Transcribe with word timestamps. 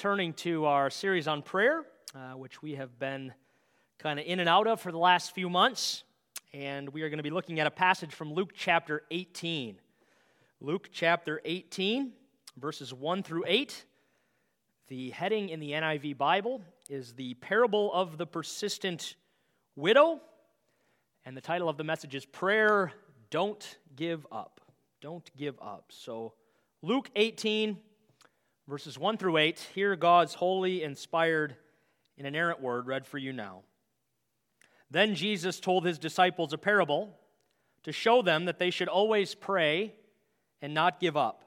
returning 0.00 0.32
to 0.32 0.64
our 0.64 0.88
series 0.88 1.28
on 1.28 1.42
prayer, 1.42 1.84
uh, 2.14 2.30
which 2.30 2.62
we 2.62 2.74
have 2.74 2.98
been 2.98 3.30
kind 3.98 4.18
of 4.18 4.24
in 4.24 4.40
and 4.40 4.48
out 4.48 4.66
of 4.66 4.80
for 4.80 4.90
the 4.90 4.96
last 4.96 5.34
few 5.34 5.50
months. 5.50 6.04
And 6.54 6.88
we 6.88 7.02
are 7.02 7.10
going 7.10 7.18
to 7.18 7.22
be 7.22 7.28
looking 7.28 7.60
at 7.60 7.66
a 7.66 7.70
passage 7.70 8.14
from 8.14 8.32
Luke 8.32 8.52
chapter 8.54 9.02
18. 9.10 9.78
Luke 10.62 10.88
chapter 10.90 11.42
18, 11.44 12.12
verses 12.56 12.94
1 12.94 13.22
through 13.22 13.44
8. 13.46 13.84
The 14.88 15.10
heading 15.10 15.50
in 15.50 15.60
the 15.60 15.72
NIV 15.72 16.16
Bible 16.16 16.62
is 16.88 17.12
The 17.12 17.34
Parable 17.34 17.92
of 17.92 18.16
the 18.16 18.26
Persistent 18.26 19.16
Widow. 19.76 20.22
And 21.26 21.36
the 21.36 21.42
title 21.42 21.68
of 21.68 21.76
the 21.76 21.84
message 21.84 22.14
is 22.14 22.24
Prayer 22.24 22.90
Don't 23.28 23.76
Give 23.96 24.26
Up. 24.32 24.62
Don't 25.02 25.30
give 25.36 25.60
up. 25.60 25.84
So, 25.90 26.32
Luke 26.80 27.10
18, 27.16 27.76
verses 28.70 28.96
1 28.96 29.16
through 29.16 29.36
8. 29.36 29.58
Hear 29.74 29.96
God's 29.96 30.34
holy, 30.34 30.84
inspired, 30.84 31.56
and 32.16 32.24
inerrant 32.24 32.62
word 32.62 32.86
read 32.86 33.04
for 33.04 33.18
you 33.18 33.32
now. 33.32 33.62
Then 34.88 35.16
Jesus 35.16 35.58
told 35.58 35.84
his 35.84 35.98
disciples 35.98 36.52
a 36.52 36.58
parable 36.58 37.18
to 37.82 37.90
show 37.90 38.22
them 38.22 38.44
that 38.44 38.60
they 38.60 38.70
should 38.70 38.86
always 38.86 39.34
pray 39.34 39.94
and 40.62 40.72
not 40.72 41.00
give 41.00 41.16
up. 41.16 41.42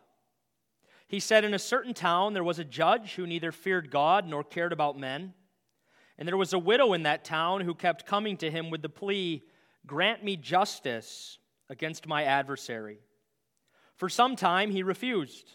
He 1.07 1.21
said, 1.21 1.45
In 1.45 1.53
a 1.53 1.59
certain 1.59 1.93
town 1.93 2.33
there 2.33 2.43
was 2.43 2.59
a 2.59 2.65
judge 2.65 3.13
who 3.13 3.25
neither 3.25 3.53
feared 3.53 3.89
God 3.89 4.27
nor 4.27 4.43
cared 4.43 4.73
about 4.73 4.99
men. 4.99 5.33
And 6.17 6.27
there 6.27 6.35
was 6.35 6.51
a 6.51 6.59
widow 6.59 6.91
in 6.91 7.03
that 7.03 7.23
town 7.23 7.61
who 7.61 7.73
kept 7.73 8.05
coming 8.05 8.35
to 8.37 8.51
him 8.51 8.69
with 8.69 8.81
the 8.81 8.89
plea, 8.89 9.43
Grant 9.87 10.25
me 10.25 10.35
justice 10.35 11.37
against 11.69 12.05
my 12.05 12.25
adversary. 12.25 12.99
For 13.95 14.09
some 14.09 14.35
time 14.35 14.71
he 14.71 14.83
refused. 14.83 15.53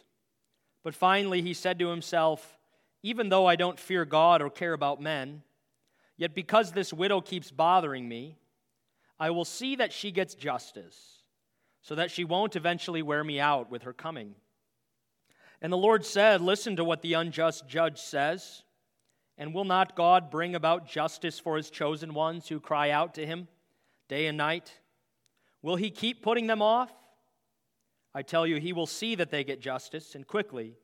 But 0.88 0.94
finally, 0.94 1.42
he 1.42 1.52
said 1.52 1.78
to 1.80 1.88
himself, 1.88 2.56
Even 3.02 3.28
though 3.28 3.44
I 3.44 3.56
don't 3.56 3.78
fear 3.78 4.06
God 4.06 4.40
or 4.40 4.48
care 4.48 4.72
about 4.72 5.02
men, 5.02 5.42
yet 6.16 6.34
because 6.34 6.72
this 6.72 6.94
widow 6.94 7.20
keeps 7.20 7.50
bothering 7.50 8.08
me, 8.08 8.38
I 9.20 9.28
will 9.28 9.44
see 9.44 9.76
that 9.76 9.92
she 9.92 10.10
gets 10.10 10.34
justice, 10.34 10.96
so 11.82 11.94
that 11.96 12.10
she 12.10 12.24
won't 12.24 12.56
eventually 12.56 13.02
wear 13.02 13.22
me 13.22 13.38
out 13.38 13.70
with 13.70 13.82
her 13.82 13.92
coming. 13.92 14.34
And 15.60 15.70
the 15.70 15.76
Lord 15.76 16.06
said, 16.06 16.40
Listen 16.40 16.76
to 16.76 16.84
what 16.84 17.02
the 17.02 17.12
unjust 17.12 17.68
judge 17.68 17.98
says. 17.98 18.62
And 19.36 19.52
will 19.52 19.66
not 19.66 19.94
God 19.94 20.30
bring 20.30 20.54
about 20.54 20.88
justice 20.88 21.38
for 21.38 21.58
his 21.58 21.68
chosen 21.68 22.14
ones 22.14 22.48
who 22.48 22.60
cry 22.60 22.92
out 22.92 23.12
to 23.16 23.26
him 23.26 23.46
day 24.08 24.26
and 24.26 24.38
night? 24.38 24.72
Will 25.60 25.76
he 25.76 25.90
keep 25.90 26.22
putting 26.22 26.46
them 26.46 26.62
off? 26.62 26.90
I 28.14 28.22
tell 28.22 28.46
you, 28.46 28.56
he 28.56 28.72
will 28.72 28.86
see 28.86 29.14
that 29.14 29.30
they 29.30 29.44
get 29.44 29.60
justice, 29.60 30.14
and 30.14 30.26
quickly. 30.26 30.74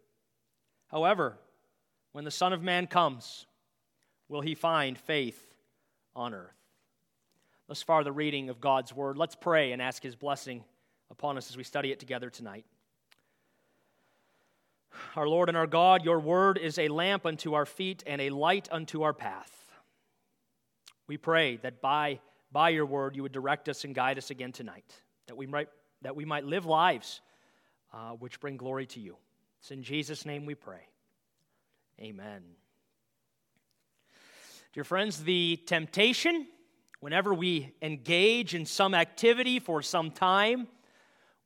However, 0.88 1.38
when 2.12 2.24
the 2.24 2.30
Son 2.30 2.52
of 2.52 2.62
Man 2.62 2.86
comes, 2.86 3.46
will 4.28 4.40
he 4.40 4.54
find 4.54 4.96
faith 4.98 5.54
on 6.14 6.34
earth? 6.34 6.54
Thus 7.66 7.82
far, 7.82 8.04
the 8.04 8.12
reading 8.12 8.50
of 8.50 8.60
God's 8.60 8.94
word. 8.94 9.16
Let's 9.16 9.34
pray 9.34 9.72
and 9.72 9.80
ask 9.80 10.02
his 10.02 10.16
blessing 10.16 10.64
upon 11.10 11.38
us 11.38 11.50
as 11.50 11.56
we 11.56 11.64
study 11.64 11.92
it 11.92 11.98
together 11.98 12.28
tonight. 12.28 12.66
Our 15.16 15.26
Lord 15.26 15.48
and 15.48 15.56
our 15.56 15.66
God, 15.66 16.04
your 16.04 16.20
word 16.20 16.58
is 16.58 16.78
a 16.78 16.88
lamp 16.88 17.26
unto 17.26 17.54
our 17.54 17.66
feet 17.66 18.04
and 18.06 18.20
a 18.20 18.30
light 18.30 18.68
unto 18.70 19.02
our 19.02 19.12
path. 19.12 19.50
We 21.06 21.16
pray 21.16 21.56
that 21.58 21.80
by, 21.80 22.20
by 22.52 22.70
your 22.70 22.86
word 22.86 23.16
you 23.16 23.22
would 23.22 23.32
direct 23.32 23.68
us 23.68 23.84
and 23.84 23.94
guide 23.94 24.18
us 24.18 24.30
again 24.30 24.52
tonight, 24.52 24.92
that 25.26 25.36
we 25.36 25.46
might 25.46 25.68
that 26.04 26.14
we 26.14 26.24
might 26.24 26.44
live 26.44 26.66
lives 26.66 27.20
uh, 27.92 28.10
which 28.12 28.38
bring 28.38 28.56
glory 28.56 28.86
to 28.86 29.00
you. 29.00 29.16
It's 29.60 29.70
in 29.70 29.82
Jesus' 29.82 30.24
name 30.24 30.46
we 30.46 30.54
pray. 30.54 30.86
Amen. 32.00 32.42
Dear 34.74 34.84
friends, 34.84 35.24
the 35.24 35.58
temptation, 35.66 36.46
whenever 37.00 37.32
we 37.32 37.72
engage 37.80 38.54
in 38.54 38.66
some 38.66 38.94
activity 38.94 39.58
for 39.58 39.80
some 39.80 40.10
time 40.10 40.68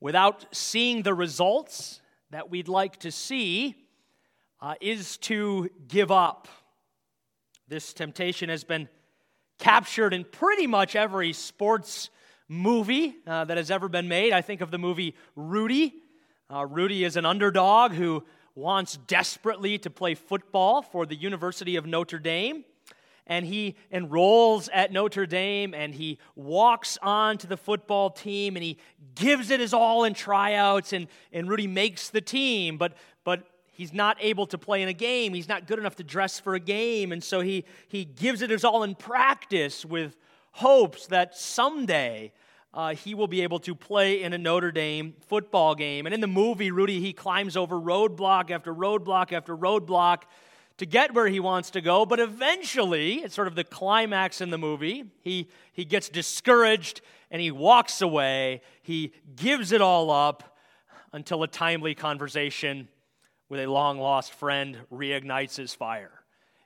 without 0.01 0.45
seeing 0.51 1.03
the 1.03 1.13
results 1.13 2.01
that 2.31 2.49
we'd 2.49 2.67
like 2.67 2.97
to 2.97 3.11
see, 3.11 3.75
uh, 4.61 4.75
is 4.81 5.17
to 5.17 5.69
give 5.87 6.11
up. 6.11 6.49
This 7.69 7.93
temptation 7.93 8.49
has 8.49 8.65
been 8.65 8.89
captured 9.57 10.13
in 10.13 10.25
pretty 10.25 10.67
much 10.67 10.97
every 10.97 11.31
sports 11.31 12.09
movie 12.49 13.15
uh, 13.25 13.45
that 13.45 13.55
has 13.55 13.71
ever 13.71 13.87
been 13.87 14.09
made. 14.09 14.33
I 14.33 14.41
think 14.41 14.59
of 14.59 14.71
the 14.71 14.77
movie 14.77 15.15
Rudy. 15.35 15.93
Uh, 16.51 16.65
Rudy 16.65 17.05
is 17.05 17.15
an 17.15 17.25
underdog 17.25 17.93
who 17.93 18.25
wants 18.55 18.97
desperately 19.07 19.77
to 19.77 19.89
play 19.89 20.15
football 20.15 20.81
for 20.81 21.05
the 21.05 21.15
University 21.15 21.75
of 21.75 21.85
Notre 21.85 22.19
Dame. 22.19 22.65
And 23.27 23.45
he 23.45 23.75
enrolls 23.91 24.69
at 24.73 24.91
Notre 24.91 25.27
Dame 25.27 25.75
and 25.75 25.93
he 25.93 26.17
walks 26.35 26.97
on 27.03 27.37
to 27.37 27.47
the 27.47 27.57
football 27.57 28.09
team 28.09 28.55
and 28.55 28.63
he 28.63 28.79
gives 29.13 29.51
it 29.51 29.59
his 29.59 29.71
all 29.71 30.03
in 30.03 30.15
tryouts. 30.15 30.93
And, 30.93 31.07
and 31.31 31.47
Rudy 31.47 31.67
makes 31.67 32.09
the 32.09 32.21
team, 32.21 32.79
but, 32.79 32.93
but 33.23 33.43
he's 33.67 33.93
not 33.93 34.17
able 34.19 34.47
to 34.47 34.57
play 34.57 34.81
in 34.81 34.89
a 34.89 34.93
game. 34.93 35.35
He's 35.35 35.47
not 35.47 35.67
good 35.67 35.77
enough 35.77 35.95
to 35.97 36.03
dress 36.03 36.39
for 36.39 36.55
a 36.55 36.59
game. 36.59 37.11
And 37.11 37.23
so 37.23 37.41
he, 37.41 37.65
he 37.87 38.03
gives 38.03 38.41
it 38.41 38.49
his 38.49 38.63
all 38.63 38.81
in 38.81 38.95
practice 38.95 39.85
with 39.85 40.17
hopes 40.59 41.07
that 41.07 41.37
someday 41.37 42.33
uh, 42.73 42.93
he 42.93 43.15
will 43.15 43.27
be 43.27 43.41
able 43.43 43.59
to 43.59 43.73
play 43.73 44.21
in 44.21 44.33
a 44.33 44.37
Notre 44.37 44.73
Dame 44.73 45.13
football 45.27 45.73
game. 45.73 46.05
And 46.05 46.13
in 46.13 46.19
the 46.19 46.27
movie, 46.27 46.69
Rudy, 46.69 46.99
he 46.99 47.13
climbs 47.13 47.55
over 47.55 47.79
roadblock 47.79 48.51
after 48.51 48.73
roadblock 48.73 49.31
after 49.31 49.55
roadblock 49.55 50.23
to 50.77 50.85
get 50.85 51.13
where 51.13 51.27
he 51.27 51.39
wants 51.39 51.71
to 51.71 51.81
go. 51.81 52.05
But 52.05 52.19
eventually, 52.19 53.15
it's 53.15 53.33
sort 53.33 53.47
of 53.47 53.55
the 53.55 53.63
climax 53.63 54.41
in 54.41 54.49
the 54.49 54.57
movie, 54.57 55.05
he, 55.21 55.47
he 55.71 55.85
gets 55.85 56.09
discouraged 56.09 56.99
and 57.31 57.41
he 57.41 57.51
walks 57.51 58.01
away. 58.01 58.61
He 58.81 59.13
gives 59.37 59.71
it 59.71 59.81
all 59.81 60.11
up 60.11 60.57
until 61.13 61.41
a 61.41 61.47
timely 61.47 61.95
conversation 61.95 62.89
with 63.47 63.61
a 63.61 63.67
long 63.67 63.97
lost 63.97 64.33
friend 64.33 64.77
reignites 64.91 65.55
his 65.55 65.73
fire 65.73 66.11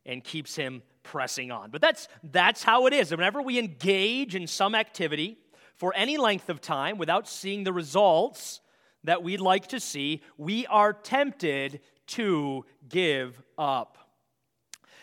and 0.04 0.24
keeps 0.24 0.56
him 0.56 0.82
pressing 1.04 1.52
on. 1.52 1.70
But 1.70 1.82
that's, 1.82 2.08
that's 2.24 2.64
how 2.64 2.88
it 2.88 2.94
is. 2.94 3.12
Whenever 3.12 3.42
we 3.42 3.60
engage 3.60 4.36
in 4.36 4.48
some 4.48 4.74
activity, 4.74 5.38
for 5.76 5.94
any 5.96 6.18
length 6.18 6.50
of 6.50 6.62
time 6.62 6.98
without 6.98 7.28
seeing 7.28 7.64
the 7.64 7.74
results 7.74 8.62
that 9.04 9.24
we'd 9.24 9.42
like 9.42 9.68
to 9.68 9.80
see, 9.80 10.22
we 10.38 10.66
are 10.68 10.94
tempted 10.94 11.82
to 12.08 12.66
give 12.88 13.42
up. 13.58 13.98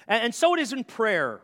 And, 0.07 0.35
so 0.35 0.55
it 0.55 0.61
is 0.61 0.73
in 0.73 0.85
prayer. 0.85 1.41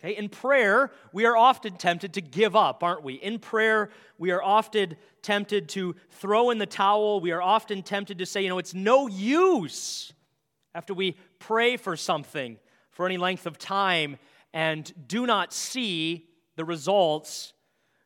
Okay? 0.00 0.16
In 0.16 0.28
prayer, 0.28 0.92
we 1.12 1.26
are 1.26 1.36
often 1.36 1.76
tempted 1.76 2.14
to 2.14 2.20
give 2.20 2.54
up, 2.54 2.82
aren't 2.82 3.02
we? 3.02 3.14
In 3.14 3.38
prayer, 3.38 3.90
we 4.18 4.30
are 4.30 4.42
often 4.42 4.96
tempted 5.22 5.68
to 5.70 5.96
throw 6.10 6.50
in 6.50 6.58
the 6.58 6.66
towel. 6.66 7.20
We 7.20 7.32
are 7.32 7.42
often 7.42 7.82
tempted 7.82 8.18
to 8.18 8.26
say, 8.26 8.42
you 8.42 8.48
know, 8.48 8.58
it's 8.58 8.74
no 8.74 9.08
use 9.08 10.12
after 10.74 10.94
we 10.94 11.16
pray 11.38 11.76
for 11.76 11.96
something 11.96 12.58
for 12.96 13.04
any 13.04 13.18
length 13.18 13.44
of 13.46 13.58
time 13.58 14.16
and 14.54 14.90
do 15.06 15.26
not 15.26 15.52
see 15.52 16.26
the 16.56 16.64
results 16.64 17.52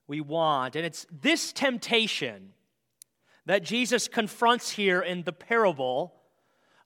we 0.08 0.20
want. 0.20 0.74
And 0.74 0.84
it's 0.84 1.06
this 1.12 1.52
temptation 1.52 2.54
that 3.46 3.62
Jesus 3.62 4.08
confronts 4.08 4.70
here 4.70 5.00
in 5.00 5.22
the 5.22 5.32
parable 5.32 6.12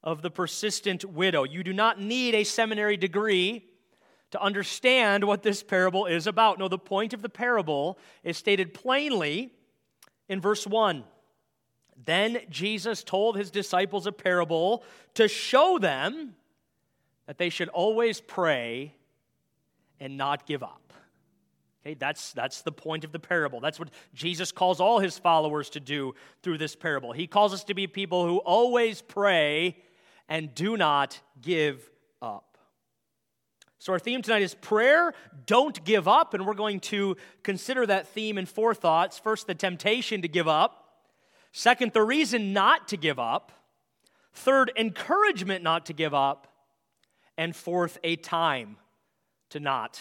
of 0.02 0.20
the 0.20 0.30
persistent 0.30 1.06
widow. 1.06 1.44
You 1.44 1.64
do 1.64 1.72
not 1.72 1.98
need 1.98 2.34
a 2.34 2.44
seminary 2.44 2.98
degree 2.98 3.64
to 4.32 4.42
understand 4.42 5.24
what 5.24 5.42
this 5.42 5.62
parable 5.62 6.04
is 6.04 6.26
about. 6.26 6.58
No, 6.58 6.68
the 6.68 6.76
point 6.76 7.14
of 7.14 7.22
the 7.22 7.30
parable 7.30 7.98
is 8.22 8.36
stated 8.36 8.74
plainly 8.74 9.50
in 10.28 10.42
verse 10.42 10.66
1. 10.66 11.04
Then 12.04 12.40
Jesus 12.50 13.02
told 13.02 13.38
his 13.38 13.50
disciples 13.50 14.06
a 14.06 14.12
parable 14.12 14.84
to 15.14 15.26
show 15.26 15.78
them 15.78 16.34
that 17.26 17.38
they 17.38 17.48
should 17.48 17.68
always 17.68 18.20
pray 18.20 18.94
and 20.00 20.16
not 20.16 20.46
give 20.46 20.62
up. 20.62 20.92
Okay, 21.84 21.94
that's, 21.94 22.32
that's 22.32 22.62
the 22.62 22.72
point 22.72 23.04
of 23.04 23.12
the 23.12 23.18
parable. 23.18 23.60
That's 23.60 23.78
what 23.78 23.90
Jesus 24.14 24.52
calls 24.52 24.80
all 24.80 25.00
his 25.00 25.18
followers 25.18 25.68
to 25.70 25.80
do 25.80 26.14
through 26.42 26.58
this 26.58 26.74
parable. 26.74 27.12
He 27.12 27.26
calls 27.26 27.52
us 27.52 27.64
to 27.64 27.74
be 27.74 27.86
people 27.86 28.26
who 28.26 28.38
always 28.38 29.02
pray 29.02 29.76
and 30.28 30.54
do 30.54 30.78
not 30.78 31.20
give 31.42 31.90
up. 32.22 32.56
So, 33.78 33.92
our 33.92 33.98
theme 33.98 34.22
tonight 34.22 34.40
is 34.40 34.54
prayer, 34.54 35.12
don't 35.44 35.84
give 35.84 36.08
up, 36.08 36.32
and 36.32 36.46
we're 36.46 36.54
going 36.54 36.80
to 36.80 37.18
consider 37.42 37.84
that 37.84 38.08
theme 38.08 38.38
in 38.38 38.46
four 38.46 38.74
thoughts. 38.74 39.18
First, 39.18 39.46
the 39.46 39.54
temptation 39.54 40.22
to 40.22 40.28
give 40.28 40.48
up. 40.48 41.02
Second, 41.52 41.92
the 41.92 42.02
reason 42.02 42.54
not 42.54 42.88
to 42.88 42.96
give 42.96 43.18
up. 43.18 43.52
Third, 44.32 44.72
encouragement 44.76 45.62
not 45.62 45.84
to 45.86 45.92
give 45.92 46.14
up. 46.14 46.53
And 47.36 47.54
fourth, 47.54 47.98
a 48.04 48.16
time 48.16 48.76
to 49.50 49.60
not 49.60 50.00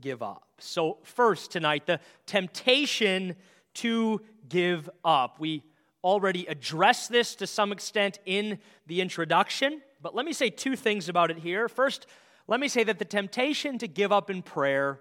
give 0.00 0.22
up. 0.22 0.44
So, 0.58 0.98
first 1.02 1.50
tonight, 1.50 1.86
the 1.86 2.00
temptation 2.26 3.36
to 3.74 4.20
give 4.48 4.88
up. 5.04 5.38
We 5.38 5.62
already 6.02 6.46
addressed 6.46 7.10
this 7.10 7.34
to 7.36 7.46
some 7.46 7.72
extent 7.72 8.18
in 8.24 8.58
the 8.86 9.00
introduction, 9.00 9.82
But 10.00 10.14
let 10.14 10.24
me 10.24 10.32
say 10.32 10.50
two 10.50 10.76
things 10.76 11.08
about 11.08 11.30
it 11.30 11.38
here. 11.38 11.68
First, 11.68 12.06
let 12.46 12.60
me 12.60 12.68
say 12.68 12.84
that 12.84 12.98
the 12.98 13.04
temptation 13.04 13.78
to 13.78 13.88
give 13.88 14.12
up 14.12 14.30
in 14.30 14.42
prayer 14.42 15.00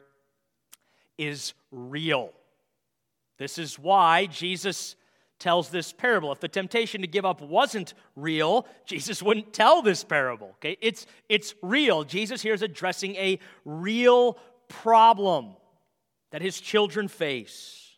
is 1.18 1.54
real. 1.72 2.32
This 3.38 3.58
is 3.58 3.78
why 3.78 4.26
Jesus 4.26 4.96
tells 5.46 5.70
this 5.70 5.94
parable. 5.94 6.32
If 6.32 6.40
the 6.40 6.48
temptation 6.48 7.02
to 7.02 7.08
give 7.08 7.24
up 7.24 7.40
wasn't 7.40 7.94
real, 8.16 8.66
Jesus 8.88 9.22
wouldn't 9.22 9.54
tell 9.54 9.84
this 9.84 10.04
parable. 10.04 10.54
Okay? 10.56 10.76
It's, 10.82 11.06
it's 11.30 11.54
real. 11.62 12.04
Jesus 12.04 12.42
here 12.42 12.56
is 12.56 12.64
addressing 12.64 13.16
a 13.18 13.38
real 13.64 14.40
problem 14.70 15.56
that 16.32 16.42
his 16.42 16.60
children 16.60 17.08
face. 17.08 17.92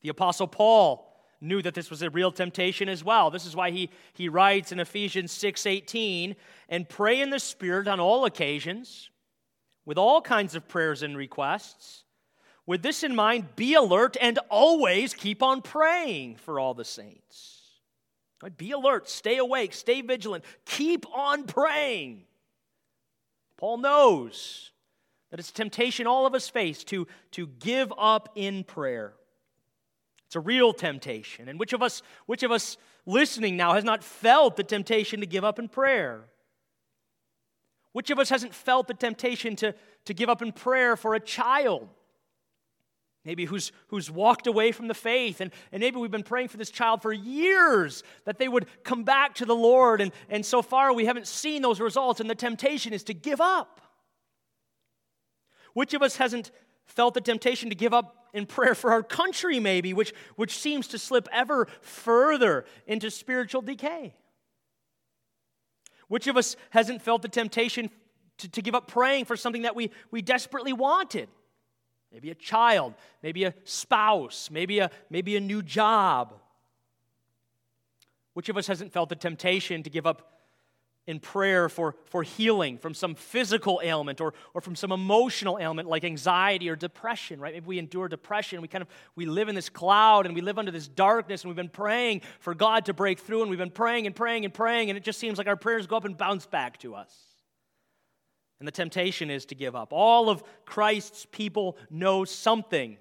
The 0.00 0.08
Apostle 0.08 0.48
Paul 0.48 1.16
knew 1.40 1.62
that 1.62 1.74
this 1.74 1.90
was 1.90 2.02
a 2.02 2.10
real 2.10 2.32
temptation 2.32 2.88
as 2.88 3.04
well. 3.04 3.30
This 3.30 3.46
is 3.46 3.54
why 3.54 3.70
he, 3.70 3.88
he 4.12 4.28
writes 4.28 4.72
in 4.72 4.80
Ephesians 4.80 5.30
6:18, 5.30 6.34
and 6.68 6.88
pray 6.88 7.20
in 7.20 7.30
the 7.30 7.38
Spirit 7.38 7.86
on 7.86 8.00
all 8.00 8.24
occasions, 8.24 9.10
with 9.84 9.96
all 9.96 10.20
kinds 10.20 10.56
of 10.56 10.66
prayers 10.66 11.04
and 11.04 11.16
requests. 11.16 12.02
With 12.66 12.82
this 12.82 13.02
in 13.02 13.14
mind, 13.14 13.56
be 13.56 13.74
alert 13.74 14.16
and 14.20 14.38
always 14.48 15.14
keep 15.14 15.42
on 15.42 15.62
praying 15.62 16.36
for 16.36 16.60
all 16.60 16.74
the 16.74 16.84
saints. 16.84 17.58
Be 18.56 18.72
alert, 18.72 19.08
stay 19.08 19.38
awake, 19.38 19.72
stay 19.72 20.00
vigilant, 20.00 20.44
keep 20.64 21.06
on 21.14 21.44
praying. 21.44 22.24
Paul 23.56 23.78
knows 23.78 24.72
that 25.30 25.38
it's 25.38 25.50
a 25.50 25.54
temptation 25.54 26.06
all 26.06 26.26
of 26.26 26.34
us 26.34 26.48
face 26.48 26.82
to, 26.84 27.06
to 27.32 27.46
give 27.46 27.92
up 27.96 28.30
in 28.34 28.64
prayer. 28.64 29.14
It's 30.26 30.34
a 30.34 30.40
real 30.40 30.72
temptation. 30.72 31.48
And 31.48 31.60
which 31.60 31.72
of 31.72 31.82
us, 31.82 32.02
which 32.26 32.42
of 32.42 32.50
us 32.50 32.76
listening 33.06 33.56
now 33.56 33.74
has 33.74 33.84
not 33.84 34.02
felt 34.02 34.56
the 34.56 34.64
temptation 34.64 35.20
to 35.20 35.26
give 35.26 35.44
up 35.44 35.58
in 35.58 35.68
prayer? 35.68 36.24
Which 37.92 38.10
of 38.10 38.18
us 38.18 38.30
hasn't 38.30 38.54
felt 38.54 38.88
the 38.88 38.94
temptation 38.94 39.54
to, 39.56 39.74
to 40.06 40.14
give 40.14 40.28
up 40.28 40.42
in 40.42 40.52
prayer 40.52 40.96
for 40.96 41.14
a 41.14 41.20
child? 41.20 41.88
Maybe 43.24 43.44
who's, 43.44 43.70
who's 43.88 44.10
walked 44.10 44.48
away 44.48 44.72
from 44.72 44.88
the 44.88 44.94
faith, 44.94 45.40
and, 45.40 45.52
and 45.70 45.80
maybe 45.80 45.96
we've 45.98 46.10
been 46.10 46.24
praying 46.24 46.48
for 46.48 46.56
this 46.56 46.70
child 46.70 47.02
for 47.02 47.12
years 47.12 48.02
that 48.24 48.38
they 48.38 48.48
would 48.48 48.66
come 48.82 49.04
back 49.04 49.36
to 49.36 49.44
the 49.44 49.54
Lord, 49.54 50.00
and, 50.00 50.10
and 50.28 50.44
so 50.44 50.60
far 50.60 50.92
we 50.92 51.04
haven't 51.04 51.28
seen 51.28 51.62
those 51.62 51.80
results, 51.80 52.20
and 52.20 52.28
the 52.28 52.34
temptation 52.34 52.92
is 52.92 53.04
to 53.04 53.14
give 53.14 53.40
up. 53.40 53.80
Which 55.72 55.94
of 55.94 56.02
us 56.02 56.16
hasn't 56.16 56.50
felt 56.84 57.14
the 57.14 57.20
temptation 57.20 57.68
to 57.68 57.76
give 57.76 57.94
up 57.94 58.28
in 58.34 58.44
prayer 58.44 58.74
for 58.74 58.90
our 58.90 59.04
country, 59.04 59.60
maybe, 59.60 59.92
which, 59.94 60.12
which 60.34 60.58
seems 60.58 60.88
to 60.88 60.98
slip 60.98 61.28
ever 61.32 61.68
further 61.80 62.64
into 62.88 63.08
spiritual 63.08 63.62
decay? 63.62 64.14
Which 66.08 66.26
of 66.26 66.36
us 66.36 66.56
hasn't 66.70 67.02
felt 67.02 67.22
the 67.22 67.28
temptation 67.28 67.88
to, 68.38 68.48
to 68.50 68.62
give 68.62 68.74
up 68.74 68.88
praying 68.88 69.26
for 69.26 69.36
something 69.36 69.62
that 69.62 69.76
we, 69.76 69.90
we 70.10 70.22
desperately 70.22 70.72
wanted? 70.72 71.28
Maybe 72.12 72.30
a 72.30 72.34
child, 72.34 72.94
maybe 73.22 73.44
a 73.44 73.54
spouse, 73.64 74.50
maybe 74.50 74.80
a, 74.80 74.90
maybe 75.08 75.36
a 75.36 75.40
new 75.40 75.62
job. 75.62 76.34
Which 78.34 78.48
of 78.48 78.56
us 78.56 78.66
hasn't 78.66 78.92
felt 78.92 79.08
the 79.08 79.16
temptation 79.16 79.82
to 79.82 79.90
give 79.90 80.06
up 80.06 80.32
in 81.06 81.18
prayer 81.18 81.68
for, 81.68 81.96
for 82.04 82.22
healing 82.22 82.78
from 82.78 82.94
some 82.94 83.14
physical 83.14 83.80
ailment 83.82 84.20
or, 84.20 84.34
or 84.54 84.60
from 84.60 84.76
some 84.76 84.92
emotional 84.92 85.58
ailment 85.60 85.88
like 85.88 86.04
anxiety 86.04 86.68
or 86.68 86.76
depression 86.76 87.40
right? 87.40 87.54
Maybe 87.54 87.66
we 87.66 87.78
endure 87.78 88.08
depression. 88.08 88.60
We 88.62 88.68
kind 88.68 88.82
of 88.82 88.88
we 89.16 89.26
live 89.26 89.48
in 89.48 89.54
this 89.54 89.68
cloud 89.68 90.26
and 90.26 90.34
we 90.34 90.40
live 90.40 90.58
under 90.58 90.70
this 90.70 90.86
darkness 90.86 91.42
and 91.42 91.48
we've 91.48 91.56
been 91.56 91.68
praying 91.68 92.22
for 92.38 92.54
god 92.54 92.84
to 92.86 92.94
break 92.94 93.18
through 93.18 93.42
and 93.42 93.50
we've 93.50 93.58
been 93.58 93.70
praying 93.70 94.06
and 94.06 94.14
praying 94.14 94.44
and 94.44 94.54
praying 94.54 94.90
and 94.90 94.96
it 94.96 95.02
just 95.02 95.18
seems 95.18 95.38
like 95.38 95.48
our 95.48 95.56
prayers 95.56 95.86
go 95.86 95.96
up 95.96 96.04
and 96.04 96.16
bounce 96.16 96.46
back 96.46 96.78
to 96.78 96.94
us 96.94 97.31
and 98.62 98.68
the 98.68 98.72
temptation 98.72 99.28
is 99.28 99.44
to 99.44 99.56
give 99.56 99.74
up 99.74 99.92
all 99.92 100.30
of 100.30 100.44
christ's 100.64 101.26
people 101.32 101.76
know 101.90 102.24
something 102.24 102.96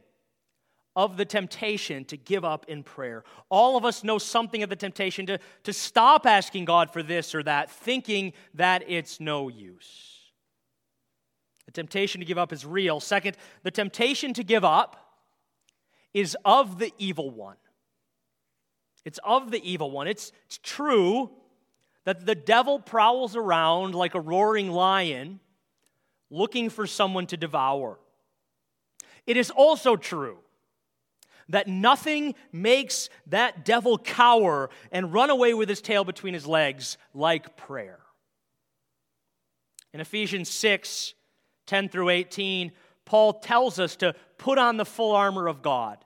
of 0.96 1.18
the 1.18 1.26
temptation 1.26 2.04
to 2.06 2.18
give 2.18 2.44
up 2.44 2.66
in 2.68 2.84
prayer. 2.84 3.24
All 3.50 3.78
of 3.78 3.86
us 3.86 4.04
know 4.04 4.18
something 4.18 4.62
of 4.62 4.70
the 4.70 4.76
temptation 4.76 5.26
to, 5.28 5.40
to 5.64 5.72
stop 5.72 6.26
asking 6.26 6.66
God 6.66 6.92
for 6.92 7.02
this 7.02 7.34
or 7.34 7.44
that, 7.44 7.72
thinking 7.72 8.34
that 8.56 8.84
it's 8.88 9.20
no 9.20 9.48
use. 9.48 10.18
The 11.66 11.72
temptation 11.72 12.20
to 12.20 12.26
give 12.26 12.38
up 12.38 12.52
is 12.52 12.66
real. 12.66 13.00
Second, 13.00 13.38
the 13.64 13.72
temptation 13.72 14.34
to 14.34 14.44
give 14.44 14.66
up 14.66 14.98
is 16.14 16.36
of 16.44 16.78
the 16.78 16.92
evil 16.98 17.30
one. 17.30 17.56
It's 19.06 19.20
of 19.24 19.50
the 19.50 19.64
evil 19.64 19.92
one. 19.92 20.08
It's, 20.08 20.34
it's 20.46 20.60
true 20.62 21.32
that 22.04 22.26
the 22.26 22.36
devil 22.36 22.80
prowls 22.80 23.36
around 23.36 23.96
like 23.96 24.16
a 24.16 24.20
roaring 24.20 24.72
lion 24.72 25.40
looking 26.32 26.70
for 26.70 26.88
someone 26.88 27.28
to 27.28 27.38
devour. 27.38 28.00
It 29.28 29.38
is 29.38 29.52
also 29.52 29.96
true 29.96 30.40
that 31.50 31.68
nothing 31.68 32.34
makes 32.52 33.10
that 33.28 33.66
devil 33.66 33.98
cower 33.98 34.70
and 34.92 35.14
run 35.14 35.30
away 35.30 35.54
with 35.54 35.70
his 35.70 35.82
tail 35.82 36.04
between 36.04 36.34
his 36.34 36.48
legs 36.48 36.98
like 37.14 37.58
prayer. 37.58 38.00
In 39.94 40.00
Ephesians 40.00 40.50
6 40.50 41.14
10 41.68 41.90
through 41.90 42.10
18, 42.10 42.72
Paul 43.06 43.34
tells 43.34 43.80
us 43.80 43.96
to 43.98 44.16
put 44.38 44.58
on 44.58 44.78
the 44.78 44.86
full 44.86 45.16
armor 45.16 45.48
of 45.48 45.62
God 45.62 46.04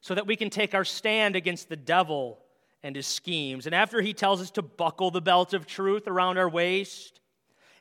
so 0.00 0.14
that 0.14 0.26
we 0.26 0.34
can 0.34 0.50
take 0.50 0.74
our 0.74 0.84
stand 0.84 1.36
against 1.36 1.68
the 1.68 1.76
devil 1.76 2.40
and 2.82 2.96
his 2.96 3.06
schemes. 3.06 3.66
And 3.66 3.74
after 3.74 4.00
he 4.00 4.12
tells 4.12 4.40
us 4.40 4.50
to 4.52 4.62
buckle 4.62 5.10
the 5.10 5.20
belt 5.20 5.52
of 5.52 5.66
truth 5.66 6.08
around 6.08 6.38
our 6.38 6.48
waist 6.48 7.20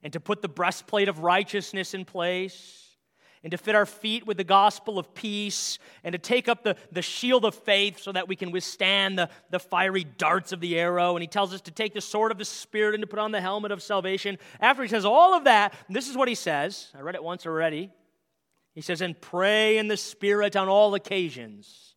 and 0.05 0.13
to 0.13 0.19
put 0.19 0.43
the 0.43 0.47
breastplate 0.47 1.09
of 1.09 1.17
righteousness 1.23 1.95
in 1.95 2.05
place, 2.05 2.95
and 3.41 3.49
to 3.49 3.57
fit 3.57 3.73
our 3.73 3.87
feet 3.87 4.27
with 4.27 4.37
the 4.37 4.43
gospel 4.43 4.99
of 4.99 5.15
peace, 5.15 5.79
and 6.03 6.13
to 6.13 6.19
take 6.19 6.47
up 6.47 6.61
the, 6.61 6.75
the 6.91 7.01
shield 7.01 7.43
of 7.43 7.55
faith 7.55 7.99
so 7.99 8.11
that 8.11 8.27
we 8.27 8.35
can 8.35 8.51
withstand 8.51 9.17
the, 9.17 9.27
the 9.49 9.57
fiery 9.57 10.03
darts 10.03 10.51
of 10.51 10.59
the 10.59 10.77
arrow. 10.77 11.15
And 11.15 11.23
he 11.23 11.27
tells 11.27 11.55
us 11.55 11.61
to 11.61 11.71
take 11.71 11.95
the 11.95 12.01
sword 12.01 12.31
of 12.31 12.37
the 12.37 12.45
Spirit 12.45 12.93
and 12.93 13.01
to 13.01 13.07
put 13.07 13.17
on 13.17 13.31
the 13.31 13.41
helmet 13.41 13.71
of 13.71 13.81
salvation. 13.81 14.37
After 14.59 14.83
he 14.83 14.89
says 14.89 15.05
all 15.05 15.33
of 15.33 15.45
that, 15.45 15.73
this 15.89 16.07
is 16.07 16.15
what 16.15 16.27
he 16.27 16.35
says. 16.35 16.91
I 16.95 17.01
read 17.01 17.15
it 17.15 17.23
once 17.23 17.47
already. 17.47 17.91
He 18.75 18.81
says, 18.81 19.01
and 19.01 19.19
pray 19.19 19.79
in 19.79 19.87
the 19.87 19.97
Spirit 19.97 20.55
on 20.55 20.69
all 20.69 20.93
occasions 20.93 21.95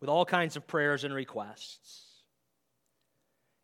with 0.00 0.08
all 0.08 0.24
kinds 0.24 0.54
of 0.54 0.68
prayers 0.68 1.02
and 1.02 1.12
requests. 1.12 2.04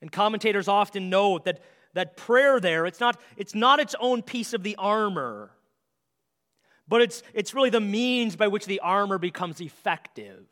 And 0.02 0.10
commentators 0.10 0.66
often 0.66 1.10
note 1.10 1.44
that, 1.44 1.62
that 1.94 2.16
prayer 2.16 2.60
there, 2.60 2.86
it's 2.86 3.00
not, 3.00 3.18
it's 3.36 3.54
not 3.54 3.80
its 3.80 3.94
own 3.98 4.22
piece 4.22 4.52
of 4.52 4.62
the 4.62 4.76
armor 4.76 5.50
but 6.86 7.00
it's, 7.00 7.22
it's 7.32 7.54
really 7.54 7.70
the 7.70 7.80
means 7.80 8.36
by 8.36 8.48
which 8.48 8.66
the 8.66 8.80
armor 8.80 9.18
becomes 9.18 9.60
effective. 9.60 10.46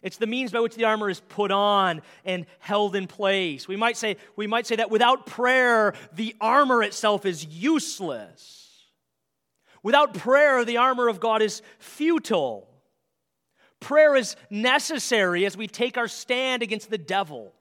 It's 0.00 0.16
the 0.16 0.26
means 0.26 0.52
by 0.52 0.60
which 0.60 0.76
the 0.76 0.84
armor 0.84 1.10
is 1.10 1.20
put 1.20 1.50
on 1.50 2.02
and 2.24 2.46
held 2.60 2.94
in 2.94 3.06
place. 3.06 3.66
We 3.66 3.76
might 3.76 3.96
say, 3.96 4.16
we 4.36 4.46
might 4.46 4.66
say 4.66 4.76
that 4.76 4.90
without 4.90 5.26
prayer, 5.26 5.94
the 6.14 6.34
armor 6.40 6.82
itself 6.82 7.26
is 7.26 7.44
useless. 7.44 8.64
Without 9.82 10.14
prayer, 10.14 10.64
the 10.64 10.76
armor 10.76 11.08
of 11.08 11.20
God 11.20 11.42
is 11.42 11.62
futile. 11.78 12.68
Prayer 13.80 14.16
is 14.16 14.36
necessary 14.50 15.44
as 15.46 15.56
we 15.56 15.66
take 15.66 15.98
our 15.98 16.08
stand 16.08 16.62
against 16.62 16.90
the 16.90 16.98
devil 16.98 17.52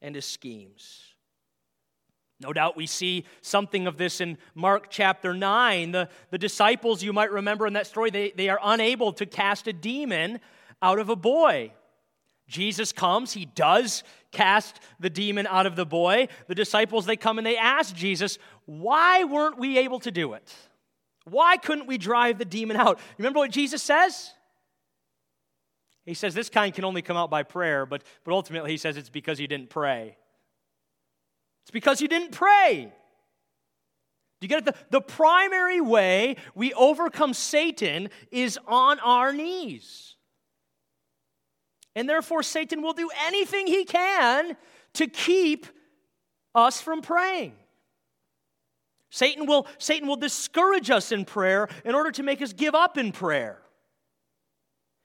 and 0.00 0.14
his 0.14 0.24
schemes. 0.24 1.09
No 2.40 2.54
doubt 2.54 2.76
we 2.76 2.86
see 2.86 3.26
something 3.42 3.86
of 3.86 3.98
this 3.98 4.20
in 4.20 4.38
Mark 4.54 4.86
chapter 4.88 5.34
9. 5.34 5.92
The, 5.92 6.08
the 6.30 6.38
disciples, 6.38 7.02
you 7.02 7.12
might 7.12 7.30
remember 7.30 7.66
in 7.66 7.74
that 7.74 7.86
story, 7.86 8.10
they, 8.10 8.30
they 8.30 8.48
are 8.48 8.58
unable 8.62 9.12
to 9.14 9.26
cast 9.26 9.68
a 9.68 9.74
demon 9.74 10.40
out 10.80 10.98
of 10.98 11.10
a 11.10 11.16
boy. 11.16 11.72
Jesus 12.48 12.92
comes, 12.92 13.32
he 13.32 13.44
does 13.44 14.02
cast 14.32 14.80
the 14.98 15.10
demon 15.10 15.46
out 15.46 15.66
of 15.66 15.76
the 15.76 15.84
boy. 15.84 16.28
The 16.48 16.54
disciples, 16.54 17.04
they 17.04 17.16
come 17.16 17.38
and 17.38 17.46
they 17.46 17.56
ask 17.58 17.94
Jesus, 17.94 18.38
why 18.64 19.24
weren't 19.24 19.58
we 19.58 19.78
able 19.78 20.00
to 20.00 20.10
do 20.10 20.32
it? 20.32 20.52
Why 21.24 21.58
couldn't 21.58 21.86
we 21.86 21.98
drive 21.98 22.38
the 22.38 22.44
demon 22.44 22.76
out? 22.76 22.98
Remember 23.18 23.38
what 23.38 23.50
Jesus 23.50 23.82
says? 23.82 24.32
He 26.06 26.14
says 26.14 26.34
this 26.34 26.48
kind 26.48 26.74
can 26.74 26.84
only 26.84 27.02
come 27.02 27.16
out 27.16 27.30
by 27.30 27.42
prayer, 27.42 27.84
but, 27.86 28.02
but 28.24 28.32
ultimately 28.32 28.70
he 28.70 28.78
says 28.78 28.96
it's 28.96 29.10
because 29.10 29.38
you 29.38 29.46
didn't 29.46 29.70
pray. 29.70 30.16
It's 31.62 31.70
because 31.70 32.00
you 32.00 32.08
didn't 32.08 32.32
pray. 32.32 32.92
Do 34.40 34.44
you 34.44 34.48
get 34.48 34.60
it? 34.60 34.64
The, 34.64 34.74
the 34.90 35.00
primary 35.00 35.80
way 35.80 36.36
we 36.54 36.72
overcome 36.72 37.34
Satan 37.34 38.08
is 38.30 38.58
on 38.66 38.98
our 39.00 39.32
knees. 39.32 40.16
And 41.94 42.08
therefore, 42.08 42.42
Satan 42.42 42.82
will 42.82 42.92
do 42.92 43.10
anything 43.26 43.66
he 43.66 43.84
can 43.84 44.56
to 44.94 45.06
keep 45.06 45.66
us 46.54 46.80
from 46.80 47.02
praying. 47.02 47.52
Satan 49.10 49.46
will, 49.46 49.66
Satan 49.78 50.08
will 50.08 50.16
discourage 50.16 50.90
us 50.90 51.12
in 51.12 51.24
prayer 51.24 51.68
in 51.84 51.94
order 51.94 52.12
to 52.12 52.22
make 52.22 52.40
us 52.40 52.52
give 52.52 52.74
up 52.74 52.96
in 52.96 53.12
prayer. 53.12 53.58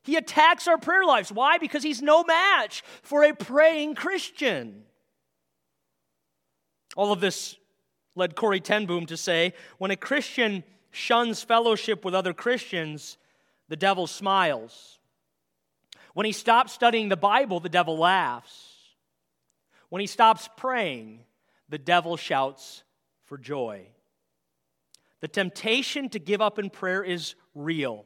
He 0.04 0.16
attacks 0.16 0.68
our 0.68 0.78
prayer 0.78 1.04
lives. 1.04 1.32
Why? 1.32 1.58
Because 1.58 1.82
he's 1.82 2.02
no 2.02 2.24
match 2.24 2.84
for 3.02 3.24
a 3.24 3.34
praying 3.34 3.96
Christian. 3.96 4.84
All 6.96 7.12
of 7.12 7.20
this 7.20 7.58
led 8.16 8.36
Corrie 8.36 8.62
ten 8.62 8.86
Boom 8.86 9.06
to 9.08 9.18
say 9.18 9.54
when 9.78 9.92
a 9.92 9.98
Christian 9.98 10.64
shuns 10.92 11.44
fellowship 11.44 12.06
with 12.06 12.16
other 12.16 12.34
Christians, 12.34 13.18
the 13.68 13.76
devil 13.76 14.08
smiles. 14.08 15.00
When 16.14 16.26
he 16.26 16.32
stops 16.32 16.72
studying 16.72 17.10
the 17.10 17.18
Bible, 17.18 17.60
the 17.60 17.70
devil 17.70 17.98
laughs. 17.98 18.72
When 19.90 20.00
he 20.00 20.08
stops 20.08 20.50
praying, 20.56 21.20
the 21.68 21.78
devil 21.78 22.16
shouts 22.16 22.84
for 23.26 23.38
joy. 23.38 23.88
The 25.20 25.28
temptation 25.28 26.10
to 26.10 26.20
give 26.20 26.42
up 26.42 26.58
in 26.60 26.70
prayer 26.70 27.04
is 27.04 27.36
real. 27.54 28.06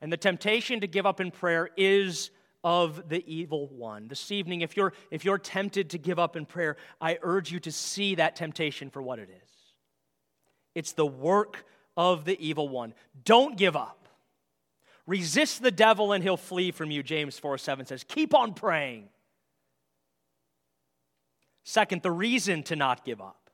And 0.00 0.12
the 0.12 0.16
temptation 0.16 0.80
to 0.80 0.86
give 0.86 1.06
up 1.06 1.20
in 1.20 1.30
prayer 1.30 1.70
is 1.76 2.30
of 2.68 3.08
the 3.08 3.24
evil 3.26 3.66
one. 3.68 4.08
This 4.08 4.30
evening, 4.30 4.60
if 4.60 4.76
you're, 4.76 4.92
if 5.10 5.24
you're 5.24 5.38
tempted 5.38 5.88
to 5.88 5.98
give 5.98 6.18
up 6.18 6.36
in 6.36 6.44
prayer, 6.44 6.76
I 7.00 7.18
urge 7.22 7.50
you 7.50 7.60
to 7.60 7.72
see 7.72 8.16
that 8.16 8.36
temptation 8.36 8.90
for 8.90 9.00
what 9.00 9.18
it 9.18 9.30
is. 9.30 9.50
It's 10.74 10.92
the 10.92 11.06
work 11.06 11.64
of 11.96 12.26
the 12.26 12.38
evil 12.46 12.68
one. 12.68 12.92
Don't 13.24 13.56
give 13.56 13.74
up. 13.74 14.06
Resist 15.06 15.62
the 15.62 15.70
devil 15.70 16.12
and 16.12 16.22
he'll 16.22 16.36
flee 16.36 16.70
from 16.70 16.90
you, 16.90 17.02
James 17.02 17.38
4 17.38 17.56
7 17.56 17.86
says. 17.86 18.04
Keep 18.04 18.34
on 18.34 18.52
praying. 18.52 19.08
Second, 21.64 22.02
the 22.02 22.10
reason 22.10 22.62
to 22.64 22.76
not 22.76 23.02
give 23.02 23.22
up. 23.22 23.48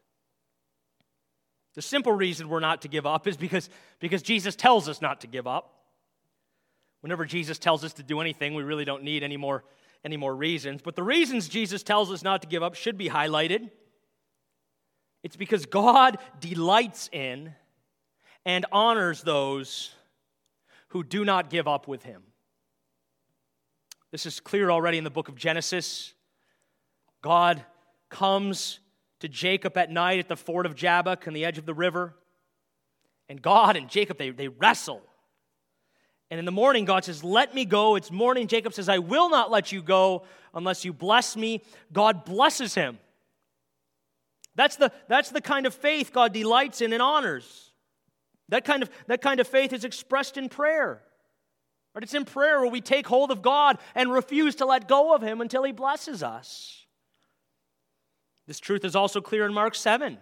The 1.76 1.82
simple 1.82 2.10
reason 2.10 2.48
we're 2.48 2.58
not 2.58 2.82
to 2.82 2.88
give 2.88 3.06
up 3.06 3.28
is 3.28 3.36
because, 3.36 3.70
because 4.00 4.22
Jesus 4.22 4.56
tells 4.56 4.88
us 4.88 5.00
not 5.00 5.20
to 5.20 5.28
give 5.28 5.46
up. 5.46 5.73
Whenever 7.04 7.26
Jesus 7.26 7.58
tells 7.58 7.84
us 7.84 7.92
to 7.92 8.02
do 8.02 8.22
anything, 8.22 8.54
we 8.54 8.62
really 8.62 8.86
don't 8.86 9.02
need 9.02 9.22
any 9.22 9.36
more, 9.36 9.62
any 10.06 10.16
more 10.16 10.34
reasons. 10.34 10.80
But 10.80 10.96
the 10.96 11.02
reasons 11.02 11.50
Jesus 11.50 11.82
tells 11.82 12.10
us 12.10 12.22
not 12.22 12.40
to 12.40 12.48
give 12.48 12.62
up 12.62 12.74
should 12.74 12.96
be 12.96 13.10
highlighted. 13.10 13.68
It's 15.22 15.36
because 15.36 15.66
God 15.66 16.16
delights 16.40 17.10
in 17.12 17.52
and 18.46 18.64
honors 18.72 19.20
those 19.20 19.90
who 20.88 21.04
do 21.04 21.26
not 21.26 21.50
give 21.50 21.68
up 21.68 21.86
with 21.86 22.04
him. 22.04 22.22
This 24.10 24.24
is 24.24 24.40
clear 24.40 24.70
already 24.70 24.96
in 24.96 25.04
the 25.04 25.10
book 25.10 25.28
of 25.28 25.36
Genesis. 25.36 26.14
God 27.20 27.62
comes 28.08 28.80
to 29.20 29.28
Jacob 29.28 29.76
at 29.76 29.90
night 29.90 30.20
at 30.20 30.28
the 30.28 30.36
ford 30.36 30.64
of 30.64 30.74
Jabbok 30.74 31.28
on 31.28 31.34
the 31.34 31.44
edge 31.44 31.58
of 31.58 31.66
the 31.66 31.74
river. 31.74 32.14
And 33.28 33.42
God 33.42 33.76
and 33.76 33.90
Jacob, 33.90 34.16
they, 34.16 34.30
they 34.30 34.48
wrestle. 34.48 35.02
And 36.30 36.38
in 36.38 36.44
the 36.44 36.52
morning, 36.52 36.84
God 36.84 37.04
says, 37.04 37.22
Let 37.22 37.54
me 37.54 37.64
go. 37.64 37.96
It's 37.96 38.10
morning. 38.10 38.46
Jacob 38.46 38.74
says, 38.74 38.88
I 38.88 38.98
will 38.98 39.30
not 39.30 39.50
let 39.50 39.72
you 39.72 39.82
go 39.82 40.24
unless 40.54 40.84
you 40.84 40.92
bless 40.92 41.36
me. 41.36 41.62
God 41.92 42.24
blesses 42.24 42.74
him. 42.74 42.98
That's 44.56 44.76
the, 44.76 44.92
that's 45.08 45.30
the 45.30 45.40
kind 45.40 45.66
of 45.66 45.74
faith 45.74 46.12
God 46.12 46.32
delights 46.32 46.80
in 46.80 46.92
and 46.92 47.02
honors. 47.02 47.72
That 48.48 48.64
kind 48.64 48.82
of, 48.82 48.90
that 49.06 49.20
kind 49.20 49.40
of 49.40 49.48
faith 49.48 49.72
is 49.72 49.84
expressed 49.84 50.36
in 50.36 50.48
prayer. 50.48 51.02
Right? 51.94 52.02
It's 52.02 52.14
in 52.14 52.24
prayer 52.24 52.60
where 52.60 52.70
we 52.70 52.80
take 52.80 53.06
hold 53.06 53.30
of 53.30 53.42
God 53.42 53.78
and 53.94 54.12
refuse 54.12 54.56
to 54.56 54.66
let 54.66 54.88
go 54.88 55.14
of 55.14 55.22
Him 55.22 55.40
until 55.40 55.64
He 55.64 55.72
blesses 55.72 56.22
us. 56.22 56.86
This 58.46 58.60
truth 58.60 58.84
is 58.84 58.94
also 58.94 59.20
clear 59.20 59.46
in 59.46 59.54
Mark 59.54 59.74
7. 59.74 60.18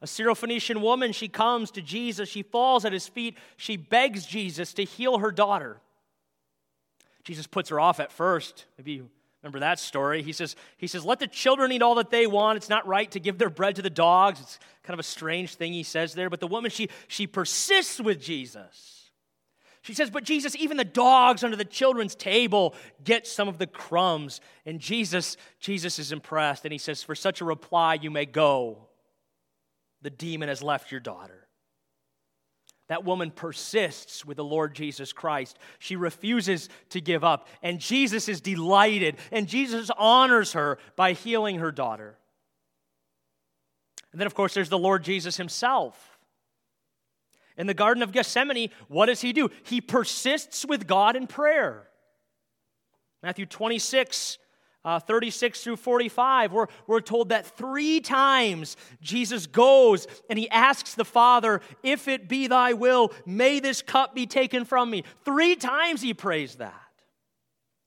A 0.00 0.06
Syrophoenician 0.06 0.80
woman, 0.80 1.12
she 1.12 1.28
comes 1.28 1.70
to 1.72 1.82
Jesus, 1.82 2.28
she 2.28 2.42
falls 2.42 2.84
at 2.84 2.92
his 2.92 3.08
feet, 3.08 3.36
she 3.56 3.76
begs 3.76 4.24
Jesus 4.26 4.72
to 4.74 4.84
heal 4.84 5.18
her 5.18 5.32
daughter. 5.32 5.80
Jesus 7.24 7.46
puts 7.46 7.68
her 7.70 7.80
off 7.80 8.00
at 8.00 8.12
first. 8.12 8.66
Maybe 8.78 8.92
you 8.92 9.10
remember 9.42 9.60
that 9.60 9.78
story. 9.78 10.22
He 10.22 10.32
says, 10.32 10.56
he 10.76 10.86
says, 10.86 11.04
Let 11.04 11.18
the 11.18 11.26
children 11.26 11.72
eat 11.72 11.82
all 11.82 11.96
that 11.96 12.10
they 12.10 12.26
want. 12.26 12.56
It's 12.56 12.68
not 12.68 12.86
right 12.86 13.10
to 13.10 13.20
give 13.20 13.38
their 13.38 13.50
bread 13.50 13.76
to 13.76 13.82
the 13.82 13.90
dogs. 13.90 14.40
It's 14.40 14.58
kind 14.82 14.94
of 14.94 15.00
a 15.00 15.06
strange 15.06 15.56
thing 15.56 15.72
he 15.72 15.82
says 15.82 16.14
there. 16.14 16.30
But 16.30 16.40
the 16.40 16.46
woman, 16.46 16.70
she, 16.70 16.88
she 17.06 17.26
persists 17.26 18.00
with 18.00 18.20
Jesus. 18.20 19.10
She 19.82 19.94
says, 19.94 20.10
But 20.10 20.24
Jesus, 20.24 20.56
even 20.56 20.76
the 20.76 20.84
dogs 20.84 21.44
under 21.44 21.56
the 21.56 21.64
children's 21.64 22.14
table 22.14 22.74
get 23.04 23.26
some 23.26 23.48
of 23.48 23.58
the 23.58 23.66
crumbs. 23.66 24.40
And 24.64 24.80
Jesus, 24.80 25.36
Jesus 25.60 25.98
is 25.98 26.12
impressed, 26.12 26.64
and 26.64 26.72
he 26.72 26.78
says, 26.78 27.02
For 27.02 27.14
such 27.14 27.40
a 27.40 27.44
reply, 27.44 27.98
you 28.00 28.10
may 28.10 28.26
go 28.26 28.87
the 30.02 30.10
demon 30.10 30.48
has 30.48 30.62
left 30.62 30.90
your 30.90 31.00
daughter. 31.00 31.48
That 32.88 33.04
woman 33.04 33.30
persists 33.30 34.24
with 34.24 34.38
the 34.38 34.44
Lord 34.44 34.74
Jesus 34.74 35.12
Christ. 35.12 35.58
She 35.78 35.96
refuses 35.96 36.70
to 36.90 37.00
give 37.00 37.22
up. 37.22 37.46
And 37.62 37.80
Jesus 37.80 38.28
is 38.28 38.40
delighted, 38.40 39.16
and 39.30 39.46
Jesus 39.46 39.90
honors 39.98 40.54
her 40.54 40.78
by 40.96 41.12
healing 41.12 41.58
her 41.58 41.70
daughter. 41.70 42.16
And 44.12 44.20
then, 44.20 44.26
of 44.26 44.34
course, 44.34 44.54
there's 44.54 44.70
the 44.70 44.78
Lord 44.78 45.04
Jesus 45.04 45.36
himself. 45.36 46.18
In 47.58 47.66
the 47.66 47.74
Garden 47.74 48.02
of 48.02 48.12
Gethsemane, 48.12 48.70
what 48.86 49.06
does 49.06 49.20
he 49.20 49.32
do? 49.32 49.50
He 49.64 49.80
persists 49.80 50.64
with 50.64 50.86
God 50.86 51.14
in 51.14 51.26
prayer. 51.26 51.88
Matthew 53.22 53.46
26, 53.46 54.38
uh, 54.84 55.00
36 55.00 55.62
through 55.62 55.76
45, 55.76 56.52
we're, 56.52 56.66
we're 56.86 57.00
told 57.00 57.30
that 57.30 57.46
three 57.46 58.00
times 58.00 58.76
Jesus 59.00 59.46
goes 59.46 60.06
and 60.30 60.38
he 60.38 60.48
asks 60.50 60.94
the 60.94 61.04
Father, 61.04 61.60
If 61.82 62.08
it 62.08 62.28
be 62.28 62.46
thy 62.46 62.72
will, 62.72 63.12
may 63.26 63.60
this 63.60 63.82
cup 63.82 64.14
be 64.14 64.26
taken 64.26 64.64
from 64.64 64.90
me. 64.90 65.04
Three 65.24 65.56
times 65.56 66.00
he 66.00 66.14
prays 66.14 66.56
that. 66.56 66.74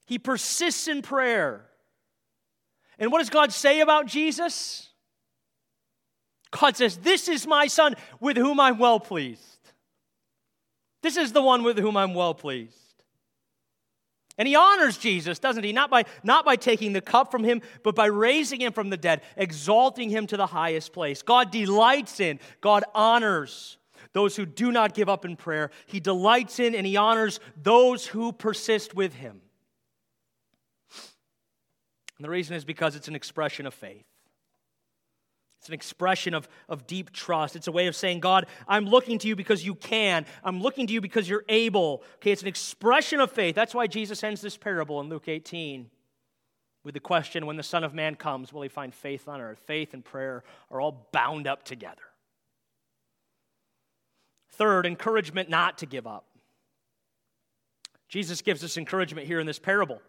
He 0.06 0.20
persists 0.20 0.88
in 0.88 1.02
prayer. 1.02 1.66
And 3.00 3.12
what 3.12 3.20
does 3.20 3.30
God 3.30 3.52
say 3.52 3.80
about 3.80 4.06
Jesus? 4.06 4.90
God 6.52 6.76
says, 6.76 6.98
This 6.98 7.30
is 7.30 7.48
my 7.48 7.68
son 7.68 7.96
with 8.20 8.38
whom 8.38 8.60
I'm 8.60 8.78
well 8.78 9.00
pleased. 9.00 9.42
This 11.02 11.18
is 11.18 11.32
the 11.32 11.42
one 11.42 11.64
with 11.64 11.78
whom 11.80 11.98
I'm 11.98 12.14
well 12.14 12.34
pleased. 12.34 12.91
And 14.42 14.48
he 14.48 14.56
honors 14.56 14.98
Jesus, 14.98 15.38
doesn't 15.38 15.64
he? 15.64 15.72
Not 15.72 15.92
by, 15.92 16.06
not 16.24 16.46
by 16.46 16.56
taking 16.56 16.94
the 16.94 17.00
cup 17.00 17.30
from 17.30 17.44
him, 17.44 17.62
but 17.84 17.94
by 17.94 18.08
raising 18.08 18.60
him 18.60 18.74
from 18.74 18.90
the 18.90 18.98
dead, 18.98 19.22
exalting 19.38 20.10
him 20.10 20.26
to 20.26 20.36
the 20.36 20.48
highest 20.48 20.94
place. 20.94 21.22
God 21.22 21.52
delights 21.52 22.20
in, 22.20 22.40
God 22.60 22.84
honors 22.96 23.78
those 24.14 24.36
who 24.36 24.48
do 24.48 24.72
not 24.72 24.96
give 24.96 25.10
up 25.10 25.26
in 25.26 25.36
prayer. 25.36 25.70
He 25.86 26.00
delights 26.00 26.60
in 26.60 26.74
and 26.74 26.88
he 26.88 26.98
honors 26.98 27.40
those 27.56 28.08
who 28.08 28.32
persist 28.32 28.96
with 28.96 29.14
him. 29.14 29.42
And 32.18 32.26
the 32.26 32.30
reason 32.32 32.56
is 32.56 32.66
because 32.66 32.96
it's 32.96 33.08
an 33.08 33.16
expression 33.16 33.68
of 33.68 33.76
faith. 33.76 34.06
It's 35.62 35.68
an 35.68 35.76
expression 35.76 36.34
of, 36.34 36.50
of 36.68 36.88
deep 36.88 37.12
trust. 37.12 37.56
It's 37.56 37.68
a 37.68 37.72
way 37.72 37.86
of 37.86 37.96
saying, 37.96 38.20
God, 38.20 38.48
I'm 38.68 38.88
looking 38.88 39.20
to 39.20 39.28
you 39.28 39.36
because 39.36 39.64
you 39.64 39.76
can. 39.76 40.26
I'm 40.44 40.60
looking 40.60 40.88
to 40.88 40.94
you 40.94 41.02
because 41.02 41.30
you're 41.30 41.46
able. 41.48 42.02
Okay, 42.16 42.32
it's 42.32 42.42
an 42.42 42.48
expression 42.48 43.20
of 43.20 43.32
faith. 43.32 43.54
That's 43.54 43.76
why 43.76 43.86
Jesus 43.86 44.24
ends 44.24 44.42
this 44.42 44.58
parable 44.58 45.00
in 45.02 45.08
Luke 45.10 45.28
18 45.28 45.88
with 46.84 46.96
the 46.96 47.00
question 47.00 47.46
when 47.46 47.58
the 47.58 47.64
Son 47.64 47.84
of 47.84 47.94
Man 47.94 48.16
comes, 48.16 48.52
will 48.52 48.64
he 48.64 48.70
find 48.70 48.92
faith 48.92 49.28
on 49.28 49.40
earth? 49.40 49.60
Faith 49.68 49.94
and 49.94 50.04
prayer 50.04 50.44
are 50.72 50.82
all 50.82 51.08
bound 51.12 51.46
up 51.46 51.64
together. 51.64 52.02
Third, 54.54 54.88
encouragement 54.88 55.48
not 55.48 55.78
to 55.78 55.86
give 55.86 56.08
up. 56.08 56.26
Jesus 58.10 58.42
gives 58.42 58.64
us 58.64 58.78
encouragement 58.78 59.28
here 59.28 59.40
in 59.40 59.46
this 59.46 59.60
parable 59.60 60.02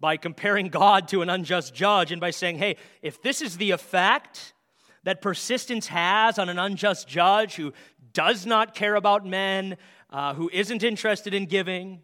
by 0.00 0.16
comparing 0.16 0.68
God 0.68 1.08
to 1.08 1.22
an 1.22 1.30
unjust 1.30 1.74
judge 1.74 2.12
and 2.12 2.20
by 2.20 2.30
saying, 2.30 2.58
hey, 2.58 2.76
if 3.02 3.22
this 3.22 3.40
is 3.40 3.56
the 3.56 3.70
effect 3.70 4.52
that 5.04 5.22
persistence 5.22 5.86
has 5.86 6.38
on 6.38 6.48
an 6.48 6.58
unjust 6.58 7.08
judge 7.08 7.54
who 7.54 7.72
does 8.12 8.44
not 8.44 8.74
care 8.74 8.94
about 8.94 9.26
men, 9.26 9.76
uh, 10.10 10.34
who 10.34 10.50
isn't 10.52 10.82
interested 10.82 11.32
in 11.34 11.46
giving, 11.46 12.02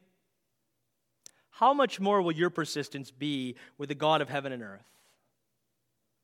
how 1.51 1.75
much 1.75 2.01
more 2.01 2.23
will 2.23 2.33
your 2.33 2.51
persistence 2.51 3.11
be 3.11 3.57
with 3.79 3.89
the 3.89 3.95
God 3.95 4.21
of 4.21 4.29
heaven 4.29 4.53
and 4.53 4.63
earth, 4.63 4.85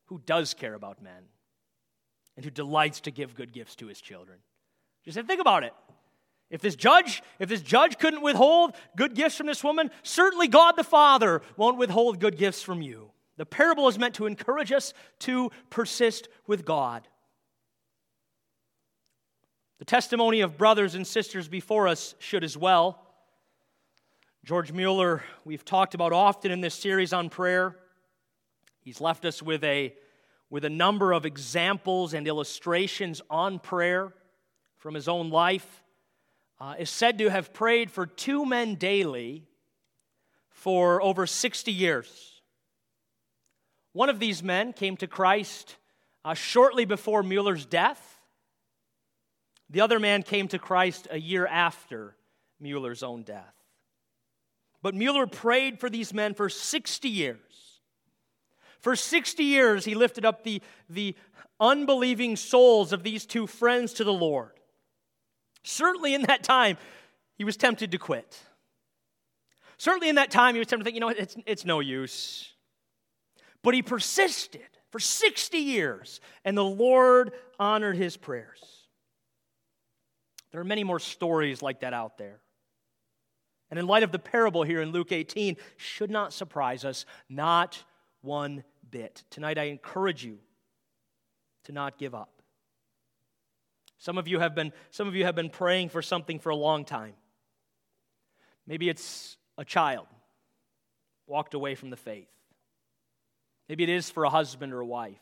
who 0.06 0.20
does 0.24 0.54
care 0.54 0.74
about 0.74 1.02
men 1.02 1.24
and 2.36 2.44
who 2.44 2.50
delights 2.50 3.00
to 3.02 3.10
give 3.10 3.34
good 3.34 3.52
gifts 3.52 3.76
to 3.76 3.86
his 3.86 4.00
children? 4.00 4.38
Just 5.04 5.18
think 5.26 5.40
about 5.40 5.64
it. 5.64 5.74
If 6.50 6.62
this 6.62 6.76
judge, 6.76 7.22
if 7.38 7.48
this 7.48 7.60
judge 7.60 7.98
couldn't 7.98 8.22
withhold 8.22 8.74
good 8.96 9.14
gifts 9.14 9.36
from 9.36 9.46
this 9.46 9.62
woman, 9.62 9.90
certainly 10.02 10.48
God 10.48 10.72
the 10.72 10.84
Father 10.84 11.42
won't 11.56 11.76
withhold 11.76 12.20
good 12.20 12.38
gifts 12.38 12.62
from 12.62 12.80
you. 12.80 13.10
The 13.36 13.46
parable 13.46 13.86
is 13.88 13.98
meant 13.98 14.14
to 14.14 14.26
encourage 14.26 14.72
us 14.72 14.94
to 15.20 15.50
persist 15.70 16.28
with 16.46 16.64
God. 16.64 17.06
The 19.78 19.84
testimony 19.84 20.40
of 20.40 20.56
brothers 20.56 20.94
and 20.94 21.06
sisters 21.06 21.48
before 21.48 21.86
us 21.86 22.14
should 22.18 22.42
as 22.42 22.56
well. 22.56 23.04
George 24.44 24.72
Mueller, 24.72 25.22
we've 25.44 25.64
talked 25.64 25.94
about 25.94 26.12
often 26.12 26.50
in 26.50 26.62
this 26.62 26.74
series 26.74 27.12
on 27.12 27.28
prayer. 27.28 27.76
He's 28.80 29.00
left 29.00 29.26
us 29.26 29.42
with 29.42 29.62
a, 29.62 29.94
with 30.48 30.64
a 30.64 30.70
number 30.70 31.12
of 31.12 31.26
examples 31.26 32.14
and 32.14 32.26
illustrations 32.26 33.20
on 33.28 33.58
prayer 33.58 34.14
from 34.78 34.94
his 34.94 35.06
own 35.06 35.28
life 35.28 35.84
uh, 36.60 36.74
is 36.78 36.90
said 36.90 37.18
to 37.18 37.28
have 37.28 37.52
prayed 37.52 37.90
for 37.90 38.06
two 38.06 38.44
men 38.44 38.74
daily 38.74 39.46
for 40.50 41.00
over 41.02 41.26
60 41.26 41.72
years. 41.72 42.40
One 43.92 44.08
of 44.08 44.18
these 44.18 44.42
men 44.42 44.72
came 44.72 44.96
to 44.98 45.06
Christ 45.06 45.76
uh, 46.24 46.34
shortly 46.34 46.84
before 46.84 47.22
Mueller's 47.22 47.64
death. 47.64 48.20
The 49.70 49.80
other 49.80 49.98
man 49.98 50.22
came 50.22 50.48
to 50.48 50.58
Christ 50.58 51.06
a 51.10 51.18
year 51.18 51.46
after 51.46 52.16
Mueller's 52.60 53.02
own 53.02 53.22
death. 53.22 53.54
But 54.82 54.94
Mueller 54.94 55.26
prayed 55.26 55.80
for 55.80 55.90
these 55.90 56.14
men 56.14 56.34
for 56.34 56.48
60 56.48 57.08
years. 57.08 57.38
For 58.80 58.94
60 58.94 59.42
years, 59.42 59.84
he 59.84 59.94
lifted 59.94 60.24
up 60.24 60.44
the, 60.44 60.62
the 60.88 61.16
unbelieving 61.60 62.36
souls 62.36 62.92
of 62.92 63.02
these 63.02 63.26
two 63.26 63.46
friends 63.46 63.92
to 63.94 64.04
the 64.04 64.12
Lord. 64.12 64.57
Certainly 65.62 66.14
in 66.14 66.22
that 66.22 66.42
time, 66.42 66.76
he 67.36 67.44
was 67.44 67.56
tempted 67.56 67.92
to 67.92 67.98
quit. 67.98 68.38
Certainly 69.76 70.08
in 70.08 70.16
that 70.16 70.30
time, 70.30 70.54
he 70.54 70.58
was 70.58 70.66
tempted 70.66 70.84
to 70.84 70.84
think, 70.84 70.94
you 70.94 71.00
know, 71.00 71.08
it's, 71.08 71.36
it's 71.46 71.64
no 71.64 71.80
use. 71.80 72.52
But 73.62 73.74
he 73.74 73.82
persisted 73.82 74.60
for 74.90 74.98
60 74.98 75.58
years, 75.58 76.20
and 76.44 76.56
the 76.56 76.64
Lord 76.64 77.32
honored 77.58 77.96
his 77.96 78.16
prayers. 78.16 78.60
There 80.50 80.60
are 80.60 80.64
many 80.64 80.84
more 80.84 80.98
stories 80.98 81.62
like 81.62 81.80
that 81.80 81.92
out 81.92 82.18
there. 82.18 82.40
And 83.70 83.78
in 83.78 83.86
light 83.86 84.02
of 84.02 84.12
the 84.12 84.18
parable 84.18 84.62
here 84.62 84.80
in 84.80 84.92
Luke 84.92 85.12
18, 85.12 85.56
should 85.76 86.10
not 86.10 86.32
surprise 86.32 86.84
us, 86.84 87.04
not 87.28 87.82
one 88.22 88.64
bit. 88.90 89.24
Tonight, 89.30 89.58
I 89.58 89.64
encourage 89.64 90.24
you 90.24 90.38
to 91.64 91.72
not 91.72 91.98
give 91.98 92.14
up. 92.14 92.37
Some 93.98 94.16
of 94.16 94.28
you 94.28 94.38
have 94.38 94.54
been, 94.54 94.72
some 94.90 95.08
of 95.08 95.14
you 95.14 95.24
have 95.24 95.34
been 95.34 95.50
praying 95.50 95.88
for 95.88 96.02
something 96.02 96.38
for 96.38 96.50
a 96.50 96.56
long 96.56 96.84
time. 96.84 97.14
Maybe 98.66 98.88
it's 98.88 99.36
a 99.56 99.64
child 99.64 100.06
walked 101.26 101.54
away 101.54 101.74
from 101.74 101.90
the 101.90 101.96
faith. 101.96 102.28
Maybe 103.68 103.82
it 103.82 103.90
is 103.90 104.10
for 104.10 104.24
a 104.24 104.30
husband 104.30 104.72
or 104.72 104.80
a 104.80 104.86
wife. 104.86 105.20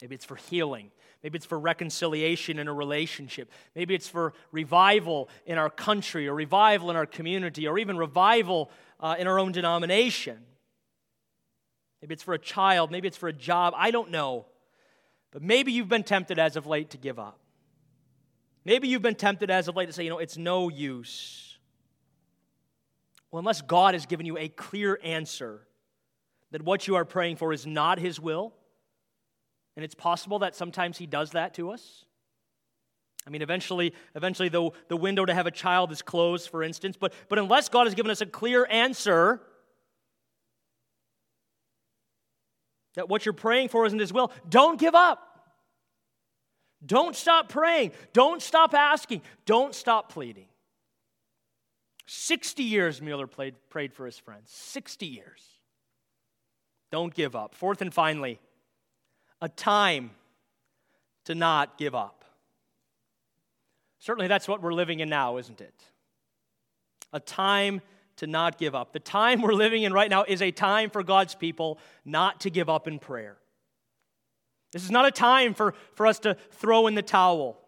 Maybe 0.00 0.14
it's 0.14 0.24
for 0.24 0.36
healing. 0.36 0.90
Maybe 1.22 1.36
it's 1.36 1.46
for 1.46 1.58
reconciliation 1.58 2.58
in 2.58 2.68
a 2.68 2.72
relationship. 2.72 3.50
Maybe 3.74 3.94
it's 3.94 4.08
for 4.08 4.34
revival 4.52 5.28
in 5.46 5.56
our 5.56 5.70
country 5.70 6.28
or 6.28 6.34
revival 6.34 6.90
in 6.90 6.96
our 6.96 7.06
community 7.06 7.66
or 7.66 7.78
even 7.78 7.96
revival 7.96 8.70
uh, 9.00 9.16
in 9.18 9.26
our 9.26 9.38
own 9.38 9.52
denomination. 9.52 10.38
Maybe 12.02 12.12
it's 12.12 12.22
for 12.22 12.34
a 12.34 12.38
child. 12.38 12.90
Maybe 12.90 13.08
it's 13.08 13.16
for 13.16 13.28
a 13.28 13.32
job. 13.32 13.74
I 13.76 13.90
don't 13.90 14.10
know. 14.10 14.46
But 15.36 15.42
maybe 15.42 15.70
you've 15.70 15.90
been 15.90 16.02
tempted 16.02 16.38
as 16.38 16.56
of 16.56 16.66
late 16.66 16.88
to 16.92 16.96
give 16.96 17.18
up. 17.18 17.38
Maybe 18.64 18.88
you've 18.88 19.02
been 19.02 19.16
tempted 19.16 19.50
as 19.50 19.68
of 19.68 19.76
late 19.76 19.84
to 19.84 19.92
say, 19.92 20.02
you 20.02 20.08
know, 20.08 20.16
it's 20.16 20.38
no 20.38 20.70
use. 20.70 21.58
Well, 23.30 23.40
unless 23.40 23.60
God 23.60 23.92
has 23.92 24.06
given 24.06 24.24
you 24.24 24.38
a 24.38 24.48
clear 24.48 24.98
answer 25.04 25.66
that 26.52 26.62
what 26.62 26.88
you 26.88 26.94
are 26.94 27.04
praying 27.04 27.36
for 27.36 27.52
is 27.52 27.66
not 27.66 27.98
His 27.98 28.18
will, 28.18 28.54
and 29.76 29.84
it's 29.84 29.94
possible 29.94 30.38
that 30.38 30.56
sometimes 30.56 30.96
He 30.96 31.04
does 31.04 31.32
that 31.32 31.52
to 31.56 31.70
us. 31.70 32.06
I 33.26 33.30
mean, 33.30 33.42
eventually, 33.42 33.92
eventually 34.14 34.48
the, 34.48 34.70
the 34.88 34.96
window 34.96 35.26
to 35.26 35.34
have 35.34 35.46
a 35.46 35.50
child 35.50 35.92
is 35.92 36.00
closed, 36.00 36.48
for 36.48 36.62
instance, 36.62 36.96
but, 36.98 37.12
but 37.28 37.38
unless 37.38 37.68
God 37.68 37.86
has 37.86 37.94
given 37.94 38.10
us 38.10 38.22
a 38.22 38.26
clear 38.26 38.66
answer, 38.70 39.42
that 42.94 43.10
what 43.10 43.26
you're 43.26 43.34
praying 43.34 43.68
for 43.68 43.84
isn't 43.84 43.98
His 43.98 44.14
will, 44.14 44.32
don't 44.48 44.80
give 44.80 44.94
up. 44.94 45.24
Don't 46.86 47.16
stop 47.16 47.48
praying. 47.48 47.92
Don't 48.12 48.40
stop 48.40 48.74
asking. 48.74 49.22
Don't 49.44 49.74
stop 49.74 50.12
pleading. 50.12 50.46
60 52.06 52.62
years 52.62 53.02
Mueller 53.02 53.26
played, 53.26 53.54
prayed 53.68 53.92
for 53.92 54.06
his 54.06 54.16
friends. 54.16 54.50
60 54.50 55.06
years. 55.06 55.42
Don't 56.92 57.12
give 57.12 57.34
up. 57.34 57.54
Fourth 57.54 57.82
and 57.82 57.92
finally, 57.92 58.38
a 59.40 59.48
time 59.48 60.10
to 61.24 61.34
not 61.34 61.76
give 61.78 61.94
up. 61.94 62.24
Certainly, 63.98 64.28
that's 64.28 64.46
what 64.46 64.62
we're 64.62 64.72
living 64.72 65.00
in 65.00 65.08
now, 65.08 65.36
isn't 65.36 65.60
it? 65.60 65.74
A 67.12 67.18
time 67.18 67.80
to 68.16 68.26
not 68.26 68.58
give 68.58 68.74
up. 68.74 68.92
The 68.92 69.00
time 69.00 69.42
we're 69.42 69.52
living 69.52 69.82
in 69.82 69.92
right 69.92 70.08
now 70.08 70.24
is 70.24 70.40
a 70.40 70.52
time 70.52 70.90
for 70.90 71.02
God's 71.02 71.34
people 71.34 71.78
not 72.04 72.40
to 72.42 72.50
give 72.50 72.68
up 72.68 72.86
in 72.86 72.98
prayer. 72.98 73.36
This 74.76 74.84
is 74.84 74.90
not 74.90 75.06
a 75.06 75.10
time 75.10 75.54
for, 75.54 75.72
for 75.94 76.06
us 76.06 76.18
to 76.18 76.36
throw 76.50 76.86
in 76.86 76.94
the 76.94 77.00
towel. 77.00 77.58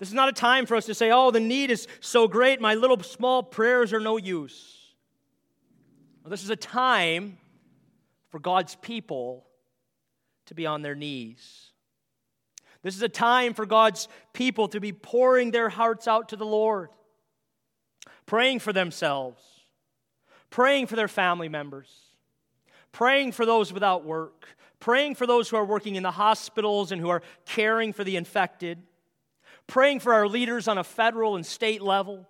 This 0.00 0.08
is 0.08 0.14
not 0.14 0.28
a 0.28 0.32
time 0.32 0.66
for 0.66 0.74
us 0.74 0.86
to 0.86 0.94
say, 0.94 1.12
oh, 1.12 1.30
the 1.30 1.38
need 1.38 1.70
is 1.70 1.86
so 2.00 2.26
great, 2.26 2.60
my 2.60 2.74
little 2.74 3.00
small 3.04 3.40
prayers 3.40 3.92
are 3.92 4.00
no 4.00 4.16
use. 4.16 4.96
Well, 6.24 6.30
this 6.32 6.42
is 6.42 6.50
a 6.50 6.56
time 6.56 7.38
for 8.30 8.40
God's 8.40 8.74
people 8.74 9.46
to 10.46 10.56
be 10.56 10.66
on 10.66 10.82
their 10.82 10.96
knees. 10.96 11.70
This 12.82 12.96
is 12.96 13.02
a 13.02 13.08
time 13.08 13.54
for 13.54 13.64
God's 13.64 14.08
people 14.32 14.66
to 14.66 14.80
be 14.80 14.92
pouring 14.92 15.52
their 15.52 15.68
hearts 15.68 16.08
out 16.08 16.30
to 16.30 16.36
the 16.36 16.44
Lord 16.44 16.88
praying 18.26 18.58
for 18.58 18.72
themselves, 18.72 19.40
praying 20.50 20.88
for 20.88 20.96
their 20.96 21.06
family 21.06 21.48
members, 21.48 21.92
praying 22.90 23.30
for 23.30 23.46
those 23.46 23.72
without 23.72 24.04
work, 24.04 24.48
praying 24.84 25.14
for 25.14 25.26
those 25.26 25.48
who 25.48 25.56
are 25.56 25.64
working 25.64 25.94
in 25.94 26.02
the 26.02 26.10
hospitals 26.10 26.92
and 26.92 27.00
who 27.00 27.08
are 27.08 27.22
caring 27.46 27.90
for 27.90 28.04
the 28.04 28.16
infected, 28.16 28.82
praying 29.66 29.98
for 29.98 30.12
our 30.12 30.28
leaders 30.28 30.68
on 30.68 30.76
a 30.76 30.84
federal 30.84 31.36
and 31.36 31.46
state 31.46 31.80
level. 31.80 32.28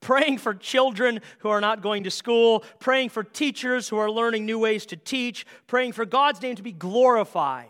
Praying 0.00 0.38
for 0.38 0.54
children 0.54 1.20
who 1.38 1.48
are 1.48 1.60
not 1.60 1.80
going 1.80 2.02
to 2.02 2.10
school, 2.10 2.64
praying 2.80 3.10
for 3.10 3.22
teachers 3.22 3.88
who 3.88 3.96
are 3.96 4.10
learning 4.10 4.44
new 4.44 4.58
ways 4.58 4.86
to 4.86 4.96
teach, 4.96 5.46
praying 5.68 5.92
for 5.92 6.04
God's 6.04 6.42
name 6.42 6.56
to 6.56 6.62
be 6.64 6.72
glorified 6.72 7.68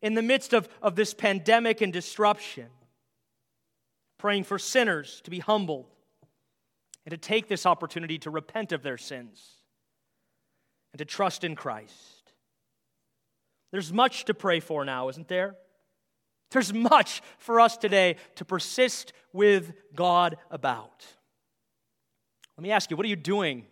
in 0.00 0.14
the 0.14 0.22
midst 0.22 0.54
of, 0.54 0.66
of 0.80 0.96
this 0.96 1.12
pandemic 1.12 1.82
and 1.82 1.92
disruption, 1.92 2.68
praying 4.18 4.44
for 4.44 4.58
sinners 4.58 5.20
to 5.24 5.30
be 5.30 5.38
humbled, 5.38 5.86
and 7.04 7.10
to 7.10 7.18
take 7.18 7.46
this 7.46 7.66
opportunity 7.66 8.18
to 8.18 8.30
repent 8.30 8.72
of 8.72 8.82
their 8.82 8.98
sins 8.98 9.52
and 10.92 10.98
to 10.98 11.04
trust 11.04 11.44
in 11.44 11.54
Christ. 11.56 12.21
There's 13.72 13.92
much 13.92 14.26
to 14.26 14.34
pray 14.34 14.60
for 14.60 14.84
now, 14.84 15.08
isn't 15.08 15.26
there? 15.28 15.56
There's 16.52 16.72
much 16.72 17.22
for 17.38 17.58
us 17.58 17.76
today 17.76 18.16
to 18.36 18.44
persist 18.44 19.12
with 19.32 19.72
God 19.94 20.36
about. 20.50 21.06
Let 22.56 22.62
me 22.62 22.70
ask 22.70 22.90
you, 22.90 22.96
what 22.96 23.06
are 23.06 23.08
you 23.08 23.16
doing? 23.16 23.66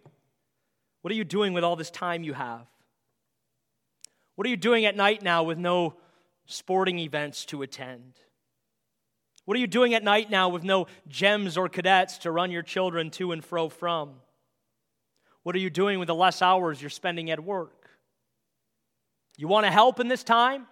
What 1.02 1.12
are 1.12 1.16
you 1.16 1.24
doing 1.24 1.52
with 1.52 1.62
all 1.62 1.76
this 1.76 1.90
time 1.90 2.24
you 2.24 2.32
have? 2.32 2.66
What 4.34 4.46
are 4.46 4.50
you 4.50 4.56
doing 4.56 4.86
at 4.86 4.96
night 4.96 5.22
now 5.22 5.42
with 5.42 5.58
no 5.58 5.94
sporting 6.46 6.98
events 6.98 7.44
to 7.46 7.60
attend? 7.60 8.14
What 9.44 9.56
are 9.56 9.60
you 9.60 9.66
doing 9.66 9.92
at 9.92 10.02
night 10.02 10.30
now 10.30 10.48
with 10.48 10.64
no 10.64 10.86
GEMS 11.08 11.58
or 11.58 11.68
cadets 11.68 12.18
to 12.18 12.30
run 12.30 12.50
your 12.50 12.62
children 12.62 13.10
to 13.12 13.32
and 13.32 13.44
fro 13.44 13.68
from? 13.68 14.14
What 15.42 15.54
are 15.54 15.58
you 15.58 15.70
doing 15.70 15.98
with 15.98 16.06
the 16.06 16.14
less 16.14 16.40
hours 16.40 16.80
you're 16.80 16.90
spending 16.90 17.30
at 17.30 17.40
work? 17.40 17.79
You 19.40 19.48
want 19.48 19.64
to 19.64 19.72
help 19.72 20.00
in 20.00 20.08
this 20.08 20.22
time? 20.22 20.66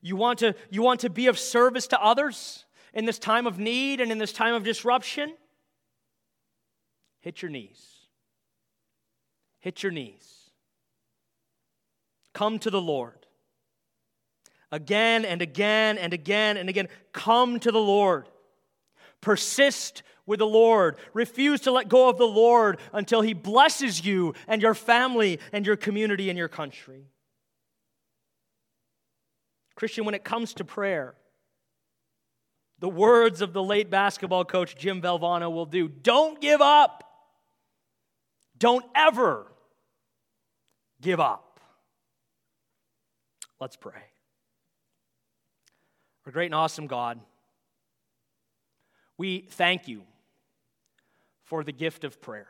You 0.00 0.16
want 0.16 0.38
to, 0.38 0.54
you 0.70 0.80
want 0.80 1.00
to 1.00 1.10
be 1.10 1.26
of 1.26 1.38
service 1.38 1.86
to 1.88 2.02
others 2.02 2.64
in 2.94 3.04
this 3.04 3.18
time 3.18 3.46
of 3.46 3.58
need 3.58 4.00
and 4.00 4.10
in 4.10 4.16
this 4.16 4.32
time 4.32 4.54
of 4.54 4.64
disruption? 4.64 5.34
Hit 7.20 7.42
your 7.42 7.50
knees. 7.50 7.78
Hit 9.60 9.82
your 9.82 9.92
knees. 9.92 10.50
Come 12.32 12.58
to 12.60 12.70
the 12.70 12.80
Lord 12.80 13.26
again 14.70 15.26
and 15.26 15.42
again 15.42 15.98
and 15.98 16.14
again 16.14 16.56
and 16.56 16.70
again. 16.70 16.88
Come 17.12 17.60
to 17.60 17.70
the 17.70 17.78
Lord. 17.78 18.30
Persist 19.20 20.02
with 20.24 20.38
the 20.38 20.46
Lord. 20.46 20.96
Refuse 21.12 21.60
to 21.60 21.70
let 21.70 21.90
go 21.90 22.08
of 22.08 22.16
the 22.16 22.24
Lord 22.24 22.78
until 22.94 23.20
He 23.20 23.34
blesses 23.34 24.02
you 24.02 24.32
and 24.48 24.62
your 24.62 24.72
family 24.72 25.38
and 25.52 25.66
your 25.66 25.76
community 25.76 26.30
and 26.30 26.38
your 26.38 26.48
country. 26.48 27.12
Christian, 29.82 30.04
when 30.04 30.14
it 30.14 30.22
comes 30.22 30.54
to 30.54 30.64
prayer, 30.64 31.16
the 32.78 32.88
words 32.88 33.40
of 33.40 33.52
the 33.52 33.60
late 33.60 33.90
basketball 33.90 34.44
coach 34.44 34.76
Jim 34.76 35.02
Valvano 35.02 35.50
will 35.50 35.66
do 35.66 35.88
don't 35.88 36.40
give 36.40 36.60
up. 36.60 37.02
Don't 38.56 38.84
ever 38.94 39.44
give 41.00 41.18
up. 41.18 41.58
Let's 43.60 43.74
pray. 43.74 44.04
Our 46.26 46.30
great 46.30 46.46
and 46.46 46.54
awesome 46.54 46.86
God, 46.86 47.18
we 49.18 49.48
thank 49.50 49.88
you 49.88 50.02
for 51.42 51.64
the 51.64 51.72
gift 51.72 52.04
of 52.04 52.20
prayer. 52.22 52.46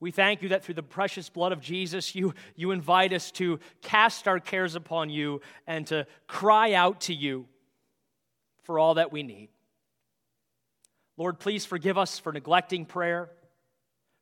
We 0.00 0.10
thank 0.10 0.40
you 0.40 0.48
that 0.48 0.64
through 0.64 0.74
the 0.74 0.82
precious 0.82 1.28
blood 1.28 1.52
of 1.52 1.60
Jesus, 1.60 2.14
you, 2.14 2.34
you 2.56 2.70
invite 2.70 3.12
us 3.12 3.30
to 3.32 3.60
cast 3.82 4.26
our 4.26 4.40
cares 4.40 4.74
upon 4.74 5.10
you 5.10 5.42
and 5.66 5.86
to 5.88 6.06
cry 6.26 6.72
out 6.72 7.02
to 7.02 7.14
you 7.14 7.46
for 8.62 8.78
all 8.78 8.94
that 8.94 9.12
we 9.12 9.22
need. 9.22 9.50
Lord, 11.18 11.38
please 11.38 11.66
forgive 11.66 11.98
us 11.98 12.18
for 12.18 12.32
neglecting 12.32 12.86
prayer. 12.86 13.28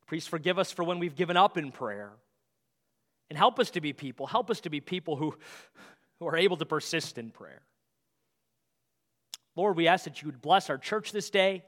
Please 0.09 0.27
forgive 0.27 0.59
us 0.59 0.73
for 0.73 0.83
when 0.83 0.99
we've 0.99 1.15
given 1.15 1.37
up 1.37 1.57
in 1.57 1.71
prayer. 1.71 2.11
And 3.31 3.39
help 3.39 3.61
us 3.61 3.71
to 3.71 3.81
be 3.81 3.93
people. 3.93 4.27
Help 4.27 4.51
us 4.51 4.61
to 4.63 4.71
be 4.71 4.81
people 4.81 5.15
who, 5.15 5.35
who 6.19 6.27
are 6.27 6.37
able 6.37 6.57
to 6.57 6.67
persist 6.67 7.19
in 7.19 7.31
prayer. 7.31 7.63
Lord, 9.55 9.77
we 9.77 9.87
ask 9.87 10.05
that 10.05 10.23
you 10.23 10.27
would 10.27 10.41
bless 10.41 10.71
our 10.71 10.79
church 10.79 11.13
this 11.13 11.31
day. 11.31 11.63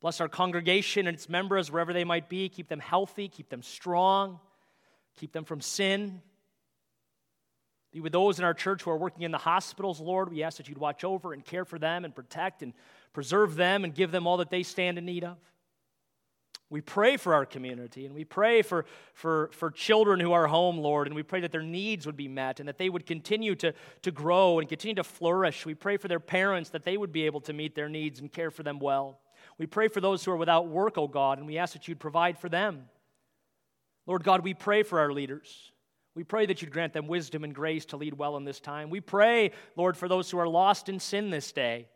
Bless 0.00 0.20
our 0.20 0.28
congregation 0.28 1.06
and 1.06 1.16
its 1.16 1.28
members 1.28 1.70
wherever 1.70 1.92
they 1.92 2.04
might 2.04 2.28
be. 2.28 2.48
Keep 2.48 2.68
them 2.68 2.80
healthy, 2.80 3.28
keep 3.28 3.48
them 3.48 3.62
strong, 3.62 4.38
keep 5.16 5.32
them 5.32 5.44
from 5.44 5.60
sin. 5.60 6.22
Be 7.90 8.00
with 8.00 8.12
those 8.12 8.38
in 8.38 8.44
our 8.44 8.54
church 8.54 8.82
who 8.82 8.90
are 8.90 8.96
working 8.96 9.22
in 9.22 9.30
the 9.30 9.38
hospitals, 9.38 10.00
Lord. 10.00 10.30
We 10.30 10.42
ask 10.42 10.58
that 10.58 10.68
you'd 10.68 10.78
watch 10.78 11.04
over 11.04 11.32
and 11.32 11.44
care 11.44 11.64
for 11.64 11.78
them 11.78 12.04
and 12.04 12.14
protect 12.14 12.62
and 12.62 12.74
preserve 13.12 13.56
them 13.56 13.82
and 13.84 13.94
give 13.94 14.12
them 14.12 14.26
all 14.26 14.36
that 14.36 14.50
they 14.50 14.62
stand 14.62 14.98
in 14.98 15.06
need 15.06 15.24
of. 15.24 15.38
We 16.70 16.82
pray 16.82 17.16
for 17.16 17.32
our 17.32 17.46
community 17.46 18.04
and 18.04 18.14
we 18.14 18.24
pray 18.24 18.60
for, 18.60 18.84
for, 19.14 19.48
for 19.54 19.70
children 19.70 20.20
who 20.20 20.32
are 20.32 20.46
home, 20.46 20.76
Lord, 20.76 21.06
and 21.06 21.16
we 21.16 21.22
pray 21.22 21.40
that 21.40 21.50
their 21.50 21.62
needs 21.62 22.04
would 22.04 22.16
be 22.16 22.28
met 22.28 22.60
and 22.60 22.68
that 22.68 22.76
they 22.76 22.90
would 22.90 23.06
continue 23.06 23.54
to, 23.56 23.72
to 24.02 24.10
grow 24.10 24.58
and 24.58 24.68
continue 24.68 24.96
to 24.96 25.04
flourish. 25.04 25.64
We 25.64 25.74
pray 25.74 25.96
for 25.96 26.08
their 26.08 26.20
parents 26.20 26.68
that 26.70 26.84
they 26.84 26.98
would 26.98 27.10
be 27.10 27.24
able 27.24 27.40
to 27.42 27.54
meet 27.54 27.74
their 27.74 27.88
needs 27.88 28.20
and 28.20 28.30
care 28.30 28.50
for 28.50 28.62
them 28.62 28.78
well. 28.80 29.18
We 29.58 29.66
pray 29.66 29.88
for 29.88 30.00
those 30.00 30.24
who 30.24 30.30
are 30.30 30.36
without 30.36 30.68
work, 30.68 30.96
oh 30.96 31.08
God, 31.08 31.38
and 31.38 31.46
we 31.46 31.58
ask 31.58 31.72
that 31.72 31.88
you'd 31.88 31.98
provide 31.98 32.38
for 32.38 32.48
them. 32.48 32.88
Lord 34.06 34.24
God, 34.24 34.42
we 34.42 34.54
pray 34.54 34.84
for 34.84 35.00
our 35.00 35.12
leaders. 35.12 35.72
We 36.14 36.24
pray 36.24 36.46
that 36.46 36.62
you'd 36.62 36.72
grant 36.72 36.92
them 36.92 37.06
wisdom 37.06 37.44
and 37.44 37.54
grace 37.54 37.84
to 37.86 37.96
lead 37.96 38.14
well 38.14 38.36
in 38.36 38.44
this 38.44 38.60
time. 38.60 38.90
We 38.90 39.00
pray, 39.00 39.52
Lord, 39.76 39.96
for 39.96 40.08
those 40.08 40.30
who 40.30 40.38
are 40.38 40.48
lost 40.48 40.88
in 40.88 41.00
sin 41.00 41.30
this 41.30 41.52
day. 41.52 41.88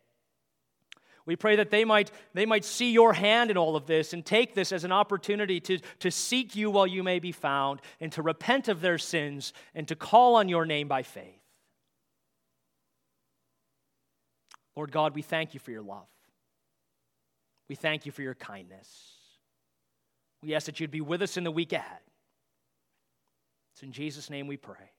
We 1.24 1.36
pray 1.36 1.56
that 1.56 1.70
they 1.70 1.84
might, 1.84 2.10
they 2.34 2.46
might 2.46 2.64
see 2.64 2.90
your 2.90 3.12
hand 3.12 3.50
in 3.50 3.56
all 3.56 3.76
of 3.76 3.86
this 3.86 4.12
and 4.12 4.24
take 4.24 4.54
this 4.54 4.72
as 4.72 4.82
an 4.82 4.90
opportunity 4.90 5.60
to, 5.60 5.78
to 6.00 6.10
seek 6.10 6.56
you 6.56 6.70
while 6.70 6.86
you 6.86 7.02
may 7.02 7.20
be 7.20 7.32
found 7.32 7.80
and 8.00 8.10
to 8.12 8.22
repent 8.22 8.68
of 8.68 8.80
their 8.80 8.98
sins 8.98 9.52
and 9.74 9.86
to 9.86 9.94
call 9.94 10.34
on 10.34 10.48
your 10.48 10.66
name 10.66 10.88
by 10.88 11.04
faith. 11.04 11.40
Lord 14.74 14.90
God, 14.90 15.14
we 15.14 15.22
thank 15.22 15.54
you 15.54 15.60
for 15.60 15.70
your 15.70 15.82
love. 15.82 16.06
We 17.72 17.76
thank 17.76 18.04
you 18.04 18.12
for 18.12 18.20
your 18.20 18.34
kindness. 18.34 19.14
We 20.42 20.54
ask 20.54 20.66
that 20.66 20.78
you'd 20.78 20.90
be 20.90 21.00
with 21.00 21.22
us 21.22 21.38
in 21.38 21.44
the 21.44 21.50
week 21.50 21.72
ahead. 21.72 22.00
It's 23.72 23.82
in 23.82 23.92
Jesus' 23.92 24.28
name 24.28 24.46
we 24.46 24.58
pray. 24.58 24.90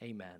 Amen. 0.00 0.38